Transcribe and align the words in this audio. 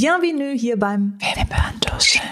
Bienvenue 0.00 0.54
hier 0.56 0.78
beim 0.78 1.18
Tuscheln. 1.82 2.24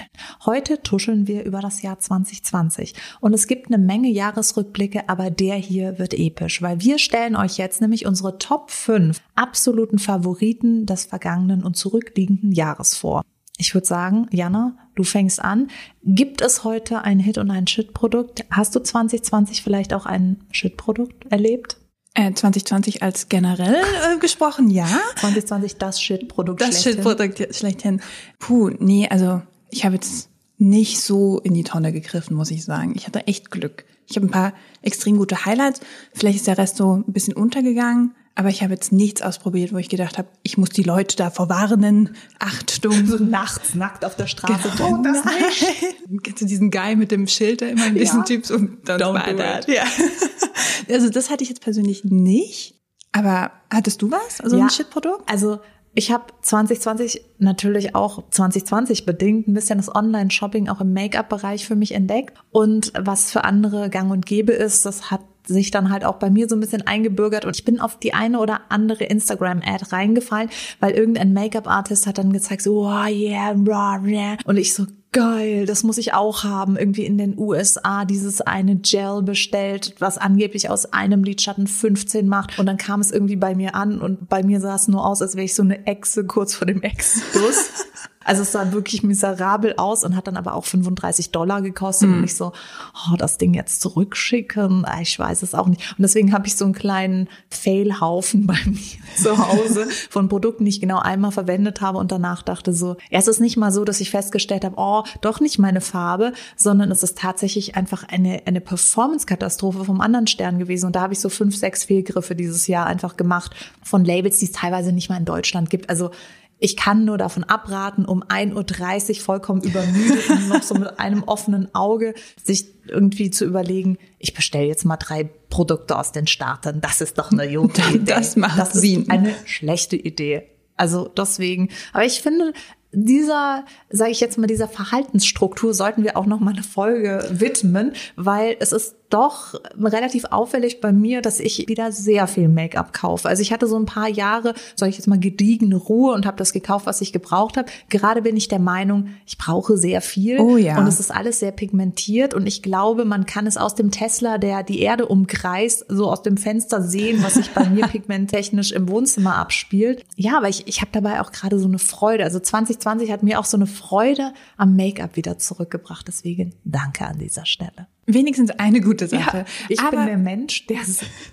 Heute 0.46 0.82
tuscheln 0.82 1.26
wir 1.26 1.44
über 1.44 1.60
das 1.60 1.82
Jahr 1.82 1.98
2020 1.98 2.94
und 3.20 3.34
es 3.34 3.46
gibt 3.46 3.66
eine 3.66 3.76
Menge 3.76 4.08
Jahresrückblicke, 4.08 5.06
aber 5.06 5.28
der 5.28 5.56
hier 5.56 5.98
wird 5.98 6.14
episch, 6.14 6.62
weil 6.62 6.80
wir 6.80 6.98
stellen 6.98 7.36
euch 7.36 7.58
jetzt 7.58 7.82
nämlich 7.82 8.06
unsere 8.06 8.38
Top 8.38 8.70
5 8.70 9.20
absoluten 9.34 9.98
Favoriten 9.98 10.86
des 10.86 11.04
vergangenen 11.04 11.62
und 11.62 11.76
zurückliegenden 11.76 12.52
Jahres 12.52 12.96
vor. 12.96 13.20
Ich 13.58 13.74
würde 13.74 13.86
sagen, 13.86 14.28
Jana, 14.30 14.78
du 14.94 15.04
fängst 15.04 15.44
an. 15.44 15.68
Gibt 16.02 16.40
es 16.40 16.64
heute 16.64 17.02
ein 17.02 17.18
Hit 17.18 17.36
und 17.36 17.50
ein 17.50 17.66
Shit-Produkt? 17.66 18.46
Hast 18.50 18.76
du 18.76 18.80
2020 18.80 19.62
vielleicht 19.62 19.92
auch 19.92 20.06
ein 20.06 20.42
Shit-Produkt 20.52 21.30
erlebt? 21.30 21.76
Äh, 22.18 22.34
2020 22.34 23.04
als 23.04 23.28
generell 23.28 23.76
äh, 23.76 24.18
gesprochen, 24.18 24.70
ja. 24.70 24.88
2020 25.20 25.76
das 25.76 26.02
Shit-Produkt 26.02 26.60
Das 26.60 26.82
Shit-Produkt 26.82 27.54
schlechthin. 27.54 28.00
Puh, 28.40 28.70
nee, 28.80 29.06
also 29.08 29.40
ich 29.70 29.84
habe 29.84 29.94
jetzt 29.94 30.28
nicht 30.56 31.00
so 31.00 31.38
in 31.38 31.54
die 31.54 31.62
Tonne 31.62 31.92
gegriffen, 31.92 32.36
muss 32.36 32.50
ich 32.50 32.64
sagen. 32.64 32.94
Ich 32.96 33.06
hatte 33.06 33.28
echt 33.28 33.52
Glück. 33.52 33.84
Ich 34.08 34.16
habe 34.16 34.26
ein 34.26 34.32
paar 34.32 34.52
extrem 34.82 35.16
gute 35.16 35.44
Highlights. 35.44 35.78
Vielleicht 36.12 36.38
ist 36.38 36.48
der 36.48 36.58
Rest 36.58 36.76
so 36.76 36.96
ein 36.96 37.12
bisschen 37.12 37.34
untergegangen. 37.34 38.16
Aber 38.38 38.50
ich 38.50 38.62
habe 38.62 38.72
jetzt 38.72 38.92
nichts 38.92 39.20
ausprobiert, 39.20 39.72
wo 39.72 39.78
ich 39.78 39.88
gedacht 39.88 40.16
habe, 40.16 40.28
ich 40.44 40.56
muss 40.56 40.68
die 40.68 40.84
Leute 40.84 41.16
davor 41.16 41.48
warnen. 41.48 42.14
Achtung. 42.38 43.04
So 43.04 43.16
nachts 43.16 43.74
nackt 43.74 44.04
auf 44.04 44.14
der 44.14 44.28
Straße. 44.28 44.70
Genau. 44.76 45.00
Oh, 45.00 45.02
das 45.02 45.24
nicht. 45.24 45.96
Kennst 46.22 46.42
du 46.42 46.46
diesen 46.46 46.70
Guy 46.70 46.94
mit 46.94 47.10
dem 47.10 47.26
Schild, 47.26 47.62
der 47.62 47.70
immer 47.70 47.86
ein 47.86 47.94
bisschen 47.94 48.20
ja. 48.20 48.24
Typ 48.24 48.46
so, 48.46 48.54
don't, 48.54 48.84
don't 48.86 49.28
do 49.28 49.36
that. 49.36 49.66
Ja. 49.66 49.82
Also 50.88 51.10
das 51.10 51.30
hatte 51.30 51.42
ich 51.42 51.50
jetzt 51.50 51.60
persönlich 51.60 52.04
nicht. 52.04 52.80
Aber 53.12 53.50
hattest 53.70 54.00
du 54.02 54.10
was? 54.10 54.40
Also 54.40 54.56
ja. 54.56 54.64
ein 54.64 54.70
Shitprodukt? 54.70 55.22
Also 55.30 55.58
ich 55.94 56.12
habe 56.12 56.24
2020 56.42 57.20
natürlich 57.38 57.94
auch 57.94 58.30
2020 58.30 59.04
bedingt 59.04 59.48
ein 59.48 59.54
bisschen 59.54 59.78
das 59.78 59.94
Online-Shopping 59.94 60.68
auch 60.68 60.80
im 60.80 60.92
Make-up-Bereich 60.92 61.66
für 61.66 61.76
mich 61.76 61.92
entdeckt. 61.92 62.38
Und 62.50 62.92
was 62.98 63.32
für 63.32 63.44
andere 63.44 63.90
gang 63.90 64.10
und 64.10 64.26
gäbe 64.26 64.52
ist, 64.52 64.86
das 64.86 65.10
hat 65.10 65.20
sich 65.48 65.70
dann 65.70 65.90
halt 65.90 66.04
auch 66.04 66.16
bei 66.16 66.30
mir 66.30 66.48
so 66.48 66.56
ein 66.56 66.60
bisschen 66.60 66.86
eingebürgert 66.86 67.44
und 67.44 67.56
ich 67.56 67.64
bin 67.64 67.80
auf 67.80 67.98
die 67.98 68.14
eine 68.14 68.38
oder 68.38 68.60
andere 68.68 69.04
Instagram-Ad 69.04 69.86
reingefallen, 69.90 70.50
weil 70.80 70.92
irgendein 70.92 71.32
Make-up-Artist 71.32 72.06
hat 72.06 72.18
dann 72.18 72.32
gezeigt, 72.32 72.62
so, 72.62 72.86
oh 72.86 73.06
yeah, 73.06 73.54
blah, 73.54 73.98
blah. 73.98 74.36
und 74.44 74.56
ich 74.56 74.74
so, 74.74 74.86
geil, 75.12 75.66
das 75.66 75.82
muss 75.82 75.98
ich 75.98 76.14
auch 76.14 76.44
haben. 76.44 76.76
Irgendwie 76.76 77.04
in 77.04 77.18
den 77.18 77.38
USA 77.38 78.04
dieses 78.04 78.40
eine 78.40 78.76
Gel 78.76 79.22
bestellt, 79.22 79.94
was 79.98 80.18
angeblich 80.18 80.70
aus 80.70 80.92
einem 80.92 81.24
Lidschatten 81.24 81.66
15 81.66 82.28
macht. 82.28 82.58
Und 82.58 82.66
dann 82.66 82.76
kam 82.76 83.00
es 83.00 83.10
irgendwie 83.10 83.36
bei 83.36 83.54
mir 83.54 83.74
an 83.74 84.00
und 84.00 84.28
bei 84.28 84.42
mir 84.42 84.60
sah 84.60 84.74
es 84.74 84.88
nur 84.88 85.04
aus, 85.04 85.22
als 85.22 85.34
wäre 85.34 85.44
ich 85.44 85.54
so 85.54 85.62
eine 85.62 85.86
Echse 85.86 86.24
kurz 86.24 86.54
vor 86.54 86.66
dem 86.66 86.82
Exodus. 86.82 87.70
Also 88.28 88.42
es 88.42 88.52
sah 88.52 88.72
wirklich 88.72 89.02
miserabel 89.02 89.74
aus 89.78 90.04
und 90.04 90.14
hat 90.14 90.26
dann 90.26 90.36
aber 90.36 90.54
auch 90.54 90.66
35 90.66 91.30
Dollar 91.30 91.62
gekostet. 91.62 92.10
Mhm. 92.10 92.18
Und 92.18 92.24
ich 92.24 92.36
so, 92.36 92.52
oh, 92.94 93.16
das 93.16 93.38
Ding 93.38 93.54
jetzt 93.54 93.80
zurückschicken, 93.80 94.84
ah, 94.84 95.00
ich 95.00 95.18
weiß 95.18 95.42
es 95.42 95.54
auch 95.54 95.66
nicht. 95.66 95.80
Und 95.96 96.02
deswegen 96.02 96.34
habe 96.34 96.46
ich 96.46 96.54
so 96.54 96.66
einen 96.66 96.74
kleinen 96.74 97.28
Failhaufen 97.48 98.46
bei 98.46 98.58
mir 98.66 98.76
zu 99.16 99.38
Hause 99.38 99.88
von 100.10 100.28
Produkten, 100.28 100.66
die 100.66 100.68
ich 100.68 100.80
genau 100.80 100.98
einmal 100.98 101.32
verwendet 101.32 101.80
habe 101.80 101.96
und 101.96 102.12
danach 102.12 102.42
dachte 102.42 102.74
so, 102.74 102.96
erst 103.08 103.28
ist 103.28 103.40
nicht 103.40 103.56
mal 103.56 103.72
so, 103.72 103.84
dass 103.84 103.98
ich 104.00 104.10
festgestellt 104.10 104.66
habe, 104.66 104.74
oh, 104.76 105.04
doch 105.22 105.40
nicht 105.40 105.58
meine 105.58 105.80
Farbe, 105.80 106.34
sondern 106.54 106.90
es 106.90 107.02
ist 107.02 107.16
tatsächlich 107.16 107.76
einfach 107.76 108.04
eine, 108.04 108.42
eine 108.44 108.60
Performance-Katastrophe 108.60 109.86
vom 109.86 110.02
anderen 110.02 110.26
Stern 110.26 110.58
gewesen. 110.58 110.84
Und 110.84 110.96
da 110.96 111.00
habe 111.00 111.14
ich 111.14 111.20
so 111.20 111.30
fünf, 111.30 111.56
sechs 111.56 111.84
Fehlgriffe 111.84 112.34
dieses 112.34 112.66
Jahr 112.66 112.86
einfach 112.86 113.16
gemacht 113.16 113.56
von 113.82 114.04
Labels, 114.04 114.38
die 114.38 114.44
es 114.44 114.52
teilweise 114.52 114.92
nicht 114.92 115.08
mal 115.08 115.16
in 115.16 115.24
Deutschland 115.24 115.70
gibt. 115.70 115.88
Also 115.88 116.10
ich 116.58 116.76
kann 116.76 117.04
nur 117.04 117.18
davon 117.18 117.44
abraten, 117.44 118.04
um 118.04 118.22
1.30 118.22 119.08
Uhr 119.08 119.24
vollkommen 119.24 119.62
übermüdet 119.62 120.28
und 120.28 120.48
noch 120.48 120.62
so 120.62 120.74
mit 120.74 120.98
einem 120.98 121.22
offenen 121.24 121.74
Auge 121.74 122.14
sich 122.42 122.66
irgendwie 122.86 123.30
zu 123.30 123.44
überlegen, 123.44 123.98
ich 124.18 124.34
bestelle 124.34 124.66
jetzt 124.66 124.84
mal 124.84 124.96
drei 124.96 125.24
Produkte 125.24 125.98
aus 125.98 126.12
den 126.12 126.26
Startern. 126.26 126.80
Das 126.80 127.00
ist 127.00 127.18
doch 127.18 127.30
eine 127.30 127.52
gute 127.54 127.82
Idee. 127.92 128.04
Das 128.04 128.36
macht 128.36 128.58
das 128.58 128.74
ist 128.74 129.10
eine 129.10 129.34
schlechte 129.44 129.96
Idee. 129.96 130.48
Also 130.76 131.08
deswegen, 131.08 131.70
aber 131.92 132.04
ich 132.04 132.22
finde, 132.22 132.52
dieser, 132.92 133.64
sage 133.90 134.10
ich 134.10 134.20
jetzt 134.20 134.38
mal, 134.38 134.46
dieser 134.46 134.68
Verhaltensstruktur 134.68 135.74
sollten 135.74 136.04
wir 136.04 136.16
auch 136.16 136.26
noch 136.26 136.40
mal 136.40 136.54
eine 136.54 136.62
Folge 136.62 137.28
widmen, 137.30 137.92
weil 138.16 138.56
es 138.60 138.72
ist 138.72 138.96
doch 139.10 139.54
relativ 139.78 140.26
auffällig 140.26 140.80
bei 140.80 140.92
mir, 140.92 141.22
dass 141.22 141.40
ich 141.40 141.68
wieder 141.68 141.92
sehr 141.92 142.26
viel 142.26 142.48
Make-up 142.48 142.92
kaufe. 142.92 143.28
Also 143.28 143.42
ich 143.42 143.52
hatte 143.52 143.66
so 143.66 143.78
ein 143.78 143.86
paar 143.86 144.08
Jahre, 144.08 144.54
sage 144.76 144.90
ich 144.90 144.96
jetzt 144.96 145.06
mal, 145.06 145.18
gediegene 145.18 145.76
Ruhe 145.76 146.14
und 146.14 146.26
habe 146.26 146.36
das 146.36 146.52
gekauft, 146.52 146.86
was 146.86 147.00
ich 147.00 147.12
gebraucht 147.12 147.56
habe. 147.56 147.68
Gerade 147.88 148.22
bin 148.22 148.36
ich 148.36 148.48
der 148.48 148.58
Meinung, 148.58 149.08
ich 149.26 149.38
brauche 149.38 149.76
sehr 149.76 150.00
viel 150.00 150.38
oh 150.40 150.56
ja. 150.56 150.78
und 150.78 150.86
es 150.86 151.00
ist 151.00 151.10
alles 151.10 151.40
sehr 151.40 151.52
pigmentiert 151.52 152.34
und 152.34 152.46
ich 152.46 152.62
glaube, 152.62 153.04
man 153.04 153.26
kann 153.26 153.46
es 153.46 153.56
aus 153.56 153.74
dem 153.74 153.90
Tesla, 153.90 154.38
der 154.38 154.62
die 154.62 154.80
Erde 154.80 155.06
umkreist, 155.06 155.86
so 155.88 156.10
aus 156.10 156.22
dem 156.22 156.36
Fenster 156.36 156.82
sehen, 156.82 157.22
was 157.22 157.34
sich 157.34 157.50
bei 157.50 157.68
mir 157.68 157.86
pigmenttechnisch 157.88 158.72
im 158.72 158.88
Wohnzimmer 158.88 159.36
abspielt. 159.36 160.04
Ja, 160.16 160.36
aber 160.36 160.48
ich, 160.48 160.66
ich 160.66 160.80
habe 160.80 160.90
dabei 160.92 161.20
auch 161.20 161.32
gerade 161.32 161.58
so 161.58 161.68
eine 161.68 161.78
Freude. 161.78 162.24
Also 162.24 162.40
2020 162.40 163.10
hat 163.10 163.22
mir 163.22 163.40
auch 163.40 163.44
so 163.44 163.56
eine 163.56 163.66
Freude 163.66 164.32
am 164.56 164.76
Make-up 164.76 165.16
wieder 165.16 165.38
zurückgebracht. 165.38 166.06
Deswegen 166.06 166.54
danke 166.64 167.06
an 167.06 167.18
dieser 167.18 167.46
Stelle. 167.46 167.86
Wenigstens 168.10 168.50
eine 168.52 168.80
gute 168.80 169.06
Sache. 169.06 169.38
Ja, 169.38 169.44
ich 169.68 169.80
Aber 169.80 169.98
bin 169.98 170.06
der 170.06 170.16
Mensch, 170.16 170.66
der, 170.66 170.78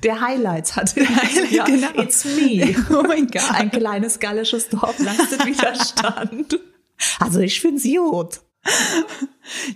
der 0.04 0.20
Highlights 0.20 0.76
hat. 0.76 0.94
ja, 1.50 1.64
genau. 1.64 2.02
It's 2.02 2.26
me. 2.26 2.76
Oh 2.90 3.02
mein 3.08 3.28
Gott. 3.28 3.50
Ein 3.54 3.72
kleines 3.72 4.20
gallisches 4.20 4.68
Dorf 4.70 5.00
leistet 5.00 5.46
Widerstand. 5.46 6.60
Also 7.20 7.40
ich 7.40 7.62
find's 7.62 7.84
gut. 7.84 8.42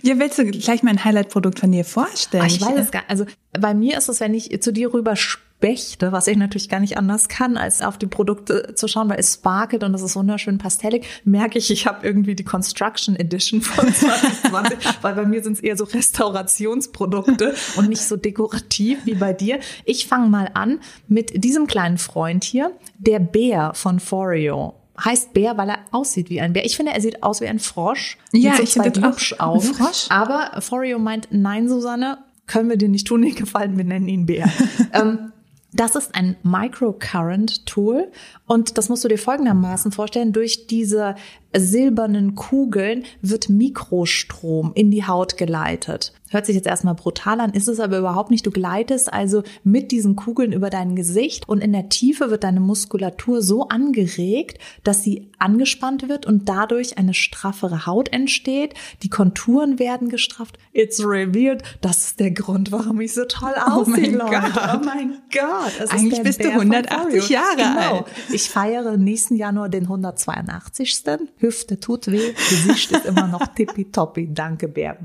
Ja, 0.02 0.18
willst 0.18 0.38
du 0.38 0.44
gleich 0.44 0.82
mal 0.82 0.90
ein 0.90 1.04
Highlight-Produkt 1.04 1.60
von 1.60 1.72
dir 1.72 1.84
vorstellen? 1.84 2.44
Ach, 2.46 2.50
ich 2.50 2.60
weiß 2.60 2.78
es 2.78 2.90
gar 2.90 3.04
Also 3.08 3.24
bei 3.58 3.72
mir 3.72 3.96
ist 3.96 4.08
es, 4.08 4.20
wenn 4.20 4.34
ich 4.34 4.60
zu 4.60 4.72
dir 4.72 4.92
rüber 4.92 5.16
Spechte, 5.60 6.10
was 6.10 6.26
ich 6.26 6.38
natürlich 6.38 6.70
gar 6.70 6.80
nicht 6.80 6.96
anders 6.96 7.28
kann, 7.28 7.58
als 7.58 7.82
auf 7.82 7.98
die 7.98 8.06
Produkte 8.06 8.74
zu 8.74 8.88
schauen, 8.88 9.10
weil 9.10 9.20
es 9.20 9.34
sparkelt 9.34 9.84
und 9.84 9.92
es 9.92 10.00
ist 10.00 10.16
wunderschön 10.16 10.56
pastellig, 10.56 11.04
merke 11.24 11.58
ich, 11.58 11.70
ich 11.70 11.86
habe 11.86 12.06
irgendwie 12.06 12.34
die 12.34 12.44
Construction 12.44 13.14
Edition 13.14 13.60
von 13.60 13.86
2020, 13.94 14.78
weil 15.02 15.14
bei 15.14 15.26
mir 15.26 15.42
sind 15.42 15.58
es 15.58 15.60
eher 15.60 15.76
so 15.76 15.84
Restaurationsprodukte 15.84 17.54
und 17.76 17.90
nicht 17.90 18.00
so 18.00 18.16
dekorativ 18.16 19.04
wie 19.04 19.14
bei 19.14 19.34
dir. 19.34 19.60
Ich 19.84 20.06
fange 20.06 20.30
mal 20.30 20.50
an 20.54 20.80
mit 21.08 21.44
diesem 21.44 21.66
kleinen 21.66 21.98
Freund 21.98 22.42
hier, 22.42 22.72
der 22.96 23.18
Bär 23.18 23.72
von 23.74 24.00
Foreo 24.00 24.76
heißt 25.02 25.34
Bär, 25.34 25.58
weil 25.58 25.70
er 25.70 25.78
aussieht 25.92 26.30
wie 26.30 26.40
ein 26.40 26.54
Bär. 26.54 26.64
Ich 26.64 26.76
finde, 26.76 26.92
er 26.92 27.00
sieht 27.02 27.22
aus 27.22 27.42
wie 27.42 27.46
ein 27.46 27.58
Frosch. 27.58 28.16
Ja, 28.32 28.56
so 28.56 28.62
ich 28.62 28.72
finde 28.72 29.08
auch 29.38 29.62
Frosch. 29.62 30.06
Aber 30.08 30.60
Foreo 30.60 30.98
meint, 30.98 31.28
nein, 31.30 31.68
Susanne, 31.68 32.18
können 32.46 32.68
wir 32.68 32.76
dir 32.76 32.88
nicht 32.88 33.06
tun, 33.06 33.22
den 33.22 33.34
Gefallen, 33.34 33.76
wir 33.76 33.84
nennen 33.84 34.08
ihn 34.08 34.26
Bär. 34.26 34.50
ähm, 34.92 35.32
das 35.72 35.94
ist 35.94 36.14
ein 36.14 36.36
Microcurrent 36.42 37.66
Tool 37.66 38.10
und 38.46 38.76
das 38.76 38.88
musst 38.88 39.04
du 39.04 39.08
dir 39.08 39.18
folgendermaßen 39.18 39.92
vorstellen. 39.92 40.32
Durch 40.32 40.66
diese 40.66 41.14
silbernen 41.56 42.34
Kugeln 42.34 43.04
wird 43.22 43.48
Mikrostrom 43.48 44.72
in 44.74 44.90
die 44.90 45.06
Haut 45.06 45.36
geleitet. 45.36 46.12
Hört 46.32 46.46
sich 46.46 46.54
jetzt 46.54 46.68
erstmal 46.68 46.94
brutal 46.94 47.40
an, 47.40 47.52
ist 47.52 47.66
es 47.66 47.80
aber 47.80 47.98
überhaupt 47.98 48.30
nicht. 48.30 48.46
Du 48.46 48.52
gleitest 48.52 49.12
also 49.12 49.42
mit 49.64 49.90
diesen 49.90 50.14
Kugeln 50.14 50.52
über 50.52 50.70
dein 50.70 50.94
Gesicht 50.94 51.48
und 51.48 51.60
in 51.60 51.72
der 51.72 51.88
Tiefe 51.88 52.30
wird 52.30 52.44
deine 52.44 52.60
Muskulatur 52.60 53.42
so 53.42 53.68
angeregt, 53.68 54.58
dass 54.84 55.02
sie 55.02 55.28
angespannt 55.40 56.08
wird 56.08 56.26
und 56.26 56.48
dadurch 56.48 56.98
eine 56.98 57.14
straffere 57.14 57.84
Haut 57.84 58.12
entsteht. 58.12 58.74
Die 59.02 59.10
Konturen 59.10 59.80
werden 59.80 60.08
gestrafft. 60.08 60.56
It's 60.72 61.00
revealed. 61.00 61.64
Das 61.80 61.98
ist 61.98 62.20
der 62.20 62.30
Grund, 62.30 62.70
warum 62.70 63.00
ich 63.00 63.12
so 63.12 63.24
toll 63.24 63.54
aussehe, 63.66 64.20
oh 64.20 64.28
mein 64.28 64.30
Gott. 64.30 64.52
Oh 64.72 64.84
mein 64.84 65.18
Gott. 65.32 65.90
Eigentlich 65.90 66.22
bist 66.22 66.38
Bär 66.38 66.52
du 66.52 66.60
180 66.60 67.28
Jahre 67.28 67.56
genau. 67.56 67.96
alt. 67.96 68.06
Ich 68.32 68.48
feiere 68.48 68.96
nächsten 68.96 69.34
Januar 69.34 69.68
den 69.68 69.82
182. 69.82 71.02
Hüfte 71.38 71.80
tut 71.80 72.06
weh, 72.06 72.32
Gesicht 72.32 72.92
ist 72.92 73.06
immer 73.06 73.26
noch 73.26 73.48
tippitoppi. 73.48 74.32
Danke, 74.32 74.68
Bär. 74.68 74.96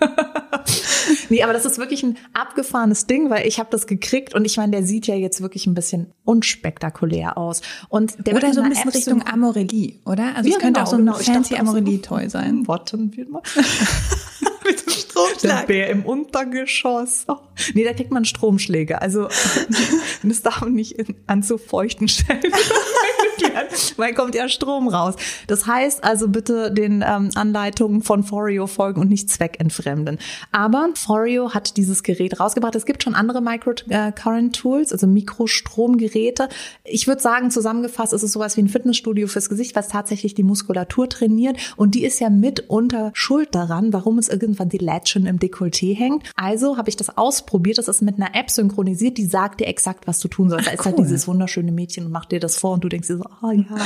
nee, 1.28 1.42
aber 1.42 1.52
das 1.52 1.64
ist 1.64 1.78
wirklich 1.78 2.02
ein 2.02 2.16
abgefahrenes 2.32 3.06
Ding, 3.06 3.30
weil 3.30 3.46
ich 3.46 3.58
habe 3.58 3.68
das 3.70 3.86
gekriegt 3.86 4.34
und 4.34 4.44
ich 4.44 4.56
meine, 4.56 4.72
der 4.72 4.82
sieht 4.84 5.06
ja 5.06 5.14
jetzt 5.14 5.40
wirklich 5.40 5.66
ein 5.66 5.74
bisschen 5.74 6.12
unspektakulär 6.24 7.36
aus. 7.36 7.62
Und 7.88 8.26
der 8.26 8.34
oder 8.34 8.52
so 8.52 8.60
ein 8.60 8.68
bisschen 8.68 8.88
App 8.88 8.94
Richtung 8.94 9.26
Amorelie, 9.26 10.00
oder? 10.04 10.34
Also 10.36 10.48
ja, 10.48 10.56
es 10.56 10.62
könnte 10.62 10.80
genau, 10.80 10.82
auch 10.82 10.86
so 10.86 10.96
ein 10.96 11.06
genau. 11.06 11.14
fancy 11.18 11.56
Amorelie-Toy 11.56 12.28
sein. 12.28 12.66
Warten 12.66 13.16
wir 13.16 13.28
mal. 13.28 13.42
Mit 14.64 14.86
dem 14.86 14.92
Stromschlag. 14.92 15.66
Der 15.66 15.66
Bär 15.66 15.90
im 15.90 16.04
Untergeschoss. 16.04 17.24
Oh. 17.28 17.36
Nee, 17.74 17.84
da 17.84 17.92
kriegt 17.92 18.10
man 18.10 18.24
Stromschläge. 18.24 19.00
Also 19.00 19.28
das 20.22 20.42
darf 20.42 20.60
man 20.60 20.74
nicht 20.74 20.92
in, 20.92 21.16
an 21.26 21.42
zu 21.42 21.58
feuchten 21.58 22.08
Stellen 22.08 22.40
erklären, 23.42 23.66
weil 23.96 24.14
kommt 24.14 24.34
ja 24.34 24.48
Strom 24.48 24.88
raus. 24.88 25.14
Das 25.46 25.66
heißt 25.66 26.04
also 26.04 26.28
bitte 26.28 26.72
den 26.72 27.04
ähm, 27.06 27.30
Anleitungen 27.34 28.02
von 28.02 28.22
Forio 28.22 28.66
folgen 28.66 29.00
und 29.00 29.08
nicht 29.08 29.30
zweckentfremden. 29.30 30.18
Aber 30.52 30.90
Forio 30.94 31.54
hat 31.54 31.76
dieses 31.76 32.02
Gerät 32.02 32.40
rausgebracht. 32.40 32.74
Es 32.74 32.86
gibt 32.86 33.02
schon 33.02 33.14
andere 33.14 33.40
Microcurrent 33.40 34.56
Tools, 34.56 34.92
also 34.92 35.06
Mikrostromgeräte. 35.06 36.48
Ich 36.84 37.06
würde 37.06 37.22
sagen, 37.22 37.50
zusammengefasst 37.50 38.12
ist 38.12 38.22
es 38.22 38.32
sowas 38.32 38.56
wie 38.56 38.62
ein 38.62 38.68
Fitnessstudio 38.68 39.28
fürs 39.28 39.48
Gesicht, 39.48 39.76
was 39.76 39.88
tatsächlich 39.88 40.34
die 40.34 40.42
Muskulatur 40.42 41.08
trainiert. 41.08 41.56
Und 41.76 41.94
die 41.94 42.04
ist 42.04 42.20
ja 42.20 42.30
mitunter 42.30 43.10
schuld 43.14 43.54
daran, 43.54 43.92
warum 43.92 44.18
es 44.18 44.28
irgendwann 44.28 44.68
die 44.68 44.78
Lätschen 44.78 45.26
im 45.26 45.38
Dekolleté 45.38 45.96
hängt. 45.96 46.30
Also 46.36 46.76
habe 46.76 46.88
ich 46.88 46.96
das 46.96 47.16
ausprobiert. 47.16 47.78
Das 47.78 47.88
ist 47.88 48.02
mit 48.02 48.16
einer 48.16 48.34
App 48.34 48.50
synchronisiert, 48.50 49.18
die 49.18 49.26
sagt 49.26 49.60
dir 49.60 49.66
exakt, 49.66 50.06
was 50.06 50.20
du 50.20 50.28
tun 50.28 50.50
sollst. 50.50 50.66
Da 50.66 50.72
ist 50.72 50.84
halt 50.84 50.98
cool. 50.98 51.04
dieses 51.04 51.26
wunderschöne 51.28 51.72
Mädchen 51.72 52.06
und 52.06 52.12
macht 52.12 52.32
dir 52.32 52.40
das 52.40 52.56
vor 52.56 52.72
und 52.72 52.84
du 52.84 52.88
denkst 52.88 53.08
dir 53.08 53.18
so, 53.18 53.24
ah 53.40 53.52
ja, 53.52 53.76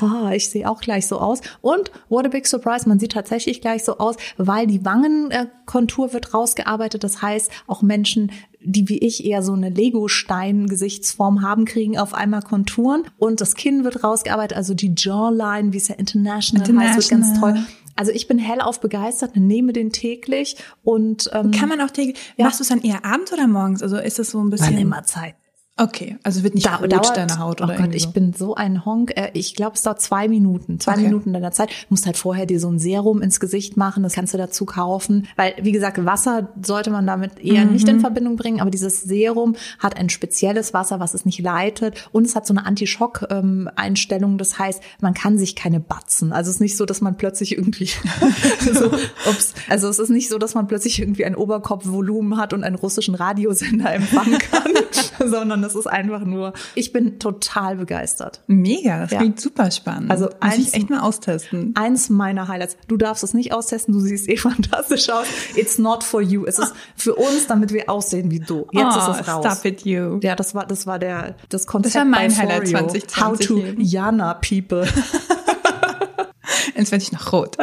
ah, 0.00 0.32
ich 0.32 0.48
sehe 0.48 0.68
auch 0.68 0.80
gleich 0.80 1.06
so 1.06 1.18
aus. 1.18 1.40
Und 1.60 1.90
what 2.08 2.24
a 2.24 2.28
big 2.28 2.46
surprise, 2.46 2.88
man 2.88 2.98
sieht 2.98 3.12
tatsächlich 3.12 3.60
gleich 3.60 3.84
so 3.84 3.98
aus, 3.98 4.16
weil 4.36 4.66
die 4.66 4.84
Wangenkontur 4.84 6.12
wird 6.12 6.34
rausgearbeitet. 6.34 7.04
Das 7.04 7.22
heißt, 7.22 7.50
auch 7.66 7.82
Menschen, 7.82 8.32
die 8.62 8.88
wie 8.88 8.98
ich 8.98 9.24
eher 9.24 9.42
so 9.42 9.52
eine 9.52 9.70
Lego-Stein-Gesichtsform 9.70 11.42
haben, 11.42 11.64
kriegen 11.64 11.98
auf 11.98 12.14
einmal 12.14 12.42
Konturen 12.42 13.04
und 13.18 13.40
das 13.40 13.54
Kinn 13.54 13.84
wird 13.84 14.04
rausgearbeitet, 14.04 14.56
also 14.56 14.74
die 14.74 14.94
Jawline, 14.96 15.72
wie 15.72 15.78
es 15.78 15.88
ja 15.88 15.94
international, 15.94 16.66
international. 16.66 16.96
heißt, 16.96 17.10
wird 17.10 17.22
ganz 17.22 17.40
toll. 17.40 17.64
Also 17.96 18.12
ich 18.12 18.28
bin 18.28 18.38
hellauf 18.38 18.80
begeistert, 18.80 19.36
nehme 19.36 19.72
den 19.72 19.90
täglich 19.90 20.56
und 20.82 21.28
ähm, 21.34 21.50
kann 21.50 21.68
man 21.68 21.80
auch 21.80 21.90
täglich. 21.90 22.18
Ja. 22.36 22.46
Machst 22.46 22.60
du 22.60 22.62
es 22.62 22.68
dann 22.68 22.80
eher 22.80 23.04
abends 23.04 23.32
oder 23.32 23.46
morgens? 23.46 23.82
Also 23.82 23.98
ist 23.98 24.18
es 24.18 24.30
so 24.30 24.42
ein 24.42 24.48
bisschen 24.48 24.74
Wann 24.74 24.82
immer 24.82 25.02
Zeit. 25.02 25.34
Okay, 25.76 26.18
also 26.24 26.42
wird 26.42 26.54
nicht 26.54 26.66
da, 26.66 26.76
rot 26.76 26.92
dauert, 26.92 27.16
deine 27.16 27.38
Haut 27.38 27.62
oder 27.62 27.74
Oh 27.74 27.82
Gott, 27.82 27.94
ich 27.94 28.12
bin 28.12 28.34
so 28.34 28.54
ein 28.54 28.84
Honk. 28.84 29.16
Äh, 29.16 29.30
ich 29.32 29.54
glaube, 29.54 29.76
es 29.76 29.82
dauert 29.82 30.02
zwei 30.02 30.28
Minuten. 30.28 30.78
Zwei 30.78 30.92
okay. 30.92 31.04
Minuten 31.04 31.32
deiner 31.32 31.52
Zeit. 31.52 31.70
Du 31.70 31.86
musst 31.88 32.04
halt 32.04 32.18
vorher 32.18 32.44
dir 32.44 32.60
so 32.60 32.70
ein 32.70 32.78
Serum 32.78 33.22
ins 33.22 33.40
Gesicht 33.40 33.78
machen. 33.78 34.02
Das 34.02 34.12
kannst 34.12 34.34
du 34.34 34.38
dazu 34.38 34.66
kaufen. 34.66 35.26
Weil, 35.36 35.54
wie 35.62 35.72
gesagt, 35.72 36.04
Wasser 36.04 36.50
sollte 36.62 36.90
man 36.90 37.06
damit 37.06 37.38
eher 37.42 37.64
mhm. 37.64 37.72
nicht 37.72 37.88
in 37.88 38.00
Verbindung 38.00 38.36
bringen. 38.36 38.60
Aber 38.60 38.70
dieses 38.70 39.00
Serum 39.00 39.56
hat 39.78 39.96
ein 39.96 40.10
spezielles 40.10 40.74
Wasser, 40.74 41.00
was 41.00 41.14
es 41.14 41.24
nicht 41.24 41.40
leitet. 41.40 42.10
Und 42.12 42.26
es 42.26 42.36
hat 42.36 42.46
so 42.46 42.52
eine 42.52 42.66
Anti-Schock-Einstellung. 42.66 44.36
Das 44.36 44.58
heißt, 44.58 44.82
man 45.00 45.14
kann 45.14 45.38
sich 45.38 45.56
keine 45.56 45.80
batzen. 45.80 46.32
Also 46.34 46.50
es 46.50 46.56
ist 46.56 46.60
nicht 46.60 46.76
so, 46.76 46.84
dass 46.84 47.00
man 47.00 47.16
plötzlich 47.16 47.56
irgendwie 47.56 47.86
so, 48.70 48.86
ups, 49.30 49.54
also 49.70 49.88
es 49.88 49.98
ist 49.98 50.10
nicht 50.10 50.28
so, 50.28 50.36
dass 50.36 50.54
man 50.54 50.66
plötzlich 50.66 51.00
irgendwie 51.00 51.24
ein 51.24 51.34
Oberkopfvolumen 51.34 52.36
hat 52.36 52.52
und 52.52 52.64
einen 52.64 52.76
russischen 52.76 53.14
Radiosender 53.14 53.94
empfangen 53.94 54.38
kann, 54.38 54.72
sondern 55.30 55.59
das 55.62 55.74
ist 55.74 55.86
einfach 55.86 56.24
nur, 56.24 56.52
ich 56.74 56.92
bin 56.92 57.18
total 57.18 57.76
begeistert. 57.76 58.42
Mega, 58.46 59.00
das 59.00 59.10
ja. 59.12 59.18
klingt 59.18 59.40
super 59.40 59.70
spannend. 59.70 60.10
Also 60.10 60.26
Muss 60.26 60.34
eins, 60.40 60.58
ich 60.58 60.74
echt 60.74 60.90
mal 60.90 61.00
austesten. 61.00 61.74
Eins 61.76 62.10
meiner 62.10 62.48
Highlights. 62.48 62.76
Du 62.88 62.96
darfst 62.96 63.24
es 63.24 63.34
nicht 63.34 63.52
austesten, 63.52 63.92
du 63.92 64.00
siehst 64.00 64.28
eh 64.28 64.36
fantastisch 64.38 65.10
aus. 65.10 65.26
It's 65.56 65.78
not 65.78 66.04
for 66.04 66.20
you. 66.20 66.44
Es 66.46 66.58
ist 66.58 66.74
für 66.96 67.14
uns, 67.14 67.46
damit 67.46 67.72
wir 67.72 67.88
aussehen 67.88 68.30
wie 68.30 68.40
du. 68.40 68.66
Jetzt 68.72 68.96
oh, 68.96 69.10
ist 69.12 69.20
es 69.20 69.28
raus. 69.28 69.44
Stop 69.44 69.64
it 69.64 69.84
you. 69.84 70.18
Ja, 70.22 70.36
das 70.36 70.54
war, 70.54 70.66
das 70.66 70.86
war 70.86 70.98
der, 70.98 71.36
das 71.48 71.66
Konzept 71.66 71.94
Das 71.94 72.00
war 72.00 72.04
mein 72.04 72.36
Highlight 72.36 72.68
2020. 72.68 73.22
How 73.22 73.38
to 73.38 73.58
Jana 73.78 74.34
people. 74.34 74.86
Jetzt 76.76 76.92
werde 76.92 77.02
ich 77.02 77.12
noch 77.12 77.32
rot. 77.32 77.56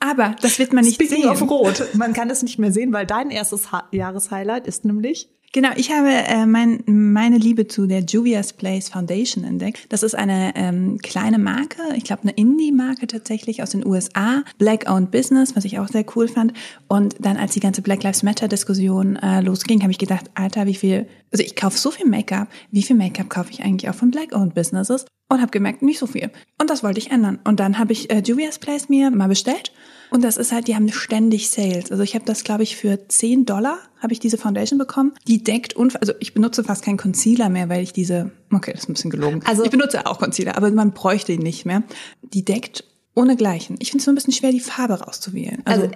Aber 0.00 0.36
das 0.42 0.58
wird 0.58 0.72
man 0.72 0.84
nicht 0.84 0.96
Speaking 0.96 1.22
sehen. 1.22 1.30
of 1.30 1.42
rot. 1.50 1.94
Man 1.94 2.12
kann 2.12 2.28
es 2.28 2.42
nicht 2.42 2.58
mehr 2.58 2.72
sehen, 2.72 2.92
weil 2.92 3.06
dein 3.06 3.30
erstes 3.30 3.72
ha 3.72 3.84
Jahreshighlight 3.90 4.66
ist 4.66 4.84
nämlich 4.84 5.30
Genau, 5.54 5.68
ich 5.76 5.92
habe 5.92 6.08
äh, 6.10 6.46
mein, 6.46 6.82
meine 6.86 7.38
Liebe 7.38 7.68
zu 7.68 7.86
der 7.86 8.00
Juvia's 8.00 8.52
Place 8.52 8.88
Foundation 8.88 9.44
entdeckt. 9.44 9.86
Das 9.90 10.02
ist 10.02 10.16
eine 10.16 10.52
ähm, 10.56 10.98
kleine 11.00 11.38
Marke, 11.38 11.80
ich 11.94 12.02
glaube 12.02 12.22
eine 12.22 12.32
Indie-Marke 12.32 13.06
tatsächlich 13.06 13.62
aus 13.62 13.70
den 13.70 13.86
USA, 13.86 14.42
Black-owned 14.58 15.12
Business, 15.12 15.54
was 15.54 15.64
ich 15.64 15.78
auch 15.78 15.86
sehr 15.86 16.04
cool 16.16 16.26
fand. 16.26 16.54
Und 16.88 17.14
dann, 17.20 17.36
als 17.36 17.52
die 17.52 17.60
ganze 17.60 17.82
Black 17.82 18.02
Lives 18.02 18.24
Matter-Diskussion 18.24 19.14
äh, 19.14 19.42
losging, 19.42 19.82
habe 19.82 19.92
ich 19.92 19.98
gedacht, 19.98 20.28
Alter, 20.34 20.66
wie 20.66 20.74
viel, 20.74 21.06
also 21.30 21.44
ich 21.44 21.54
kaufe 21.54 21.78
so 21.78 21.92
viel 21.92 22.06
Make-up, 22.06 22.48
wie 22.72 22.82
viel 22.82 22.96
Make-up 22.96 23.30
kaufe 23.30 23.52
ich 23.52 23.62
eigentlich 23.62 23.88
auch 23.88 23.94
von 23.94 24.10
Black-owned 24.10 24.54
Businesses? 24.54 25.06
Und 25.28 25.40
habe 25.40 25.52
gemerkt, 25.52 25.82
nicht 25.82 26.00
so 26.00 26.08
viel. 26.08 26.32
Und 26.60 26.68
das 26.68 26.82
wollte 26.82 26.98
ich 26.98 27.12
ändern. 27.12 27.38
Und 27.44 27.60
dann 27.60 27.78
habe 27.78 27.92
ich 27.92 28.10
äh, 28.10 28.22
Juvia's 28.26 28.58
Place 28.58 28.88
mir 28.88 29.12
mal 29.12 29.28
bestellt 29.28 29.72
und 30.14 30.22
das 30.22 30.36
ist 30.36 30.52
halt, 30.52 30.68
die 30.68 30.76
haben 30.76 30.88
ständig 30.92 31.50
Sales. 31.50 31.90
Also 31.90 32.04
ich 32.04 32.14
habe 32.14 32.24
das, 32.24 32.44
glaube 32.44 32.62
ich, 32.62 32.76
für 32.76 33.08
10 33.08 33.46
Dollar 33.46 33.78
habe 33.98 34.12
ich 34.12 34.20
diese 34.20 34.38
Foundation 34.38 34.78
bekommen. 34.78 35.12
Die 35.26 35.42
deckt 35.42 35.74
und 35.74 36.00
also 36.00 36.12
ich 36.20 36.34
benutze 36.34 36.62
fast 36.62 36.84
keinen 36.84 36.98
Concealer 36.98 37.48
mehr, 37.48 37.68
weil 37.68 37.82
ich 37.82 37.92
diese, 37.92 38.30
okay, 38.52 38.70
das 38.70 38.82
ist 38.82 38.88
ein 38.88 38.92
bisschen 38.92 39.10
gelogen. 39.10 39.40
Also 39.44 39.64
ich 39.64 39.70
benutze 39.70 40.06
auch 40.06 40.20
Concealer, 40.20 40.56
aber 40.56 40.70
man 40.70 40.92
bräuchte 40.92 41.32
ihn 41.32 41.42
nicht 41.42 41.66
mehr. 41.66 41.82
Die 42.22 42.44
deckt 42.44 42.84
ohne 43.16 43.34
Gleichen. 43.34 43.74
Ich 43.80 43.90
finde 43.90 44.02
es 44.02 44.06
nur 44.06 44.12
ein 44.12 44.14
bisschen 44.14 44.32
schwer, 44.32 44.52
die 44.52 44.60
Farbe 44.60 45.00
rauszuwählen. 45.00 45.62
Also, 45.64 45.82
also 45.82 45.94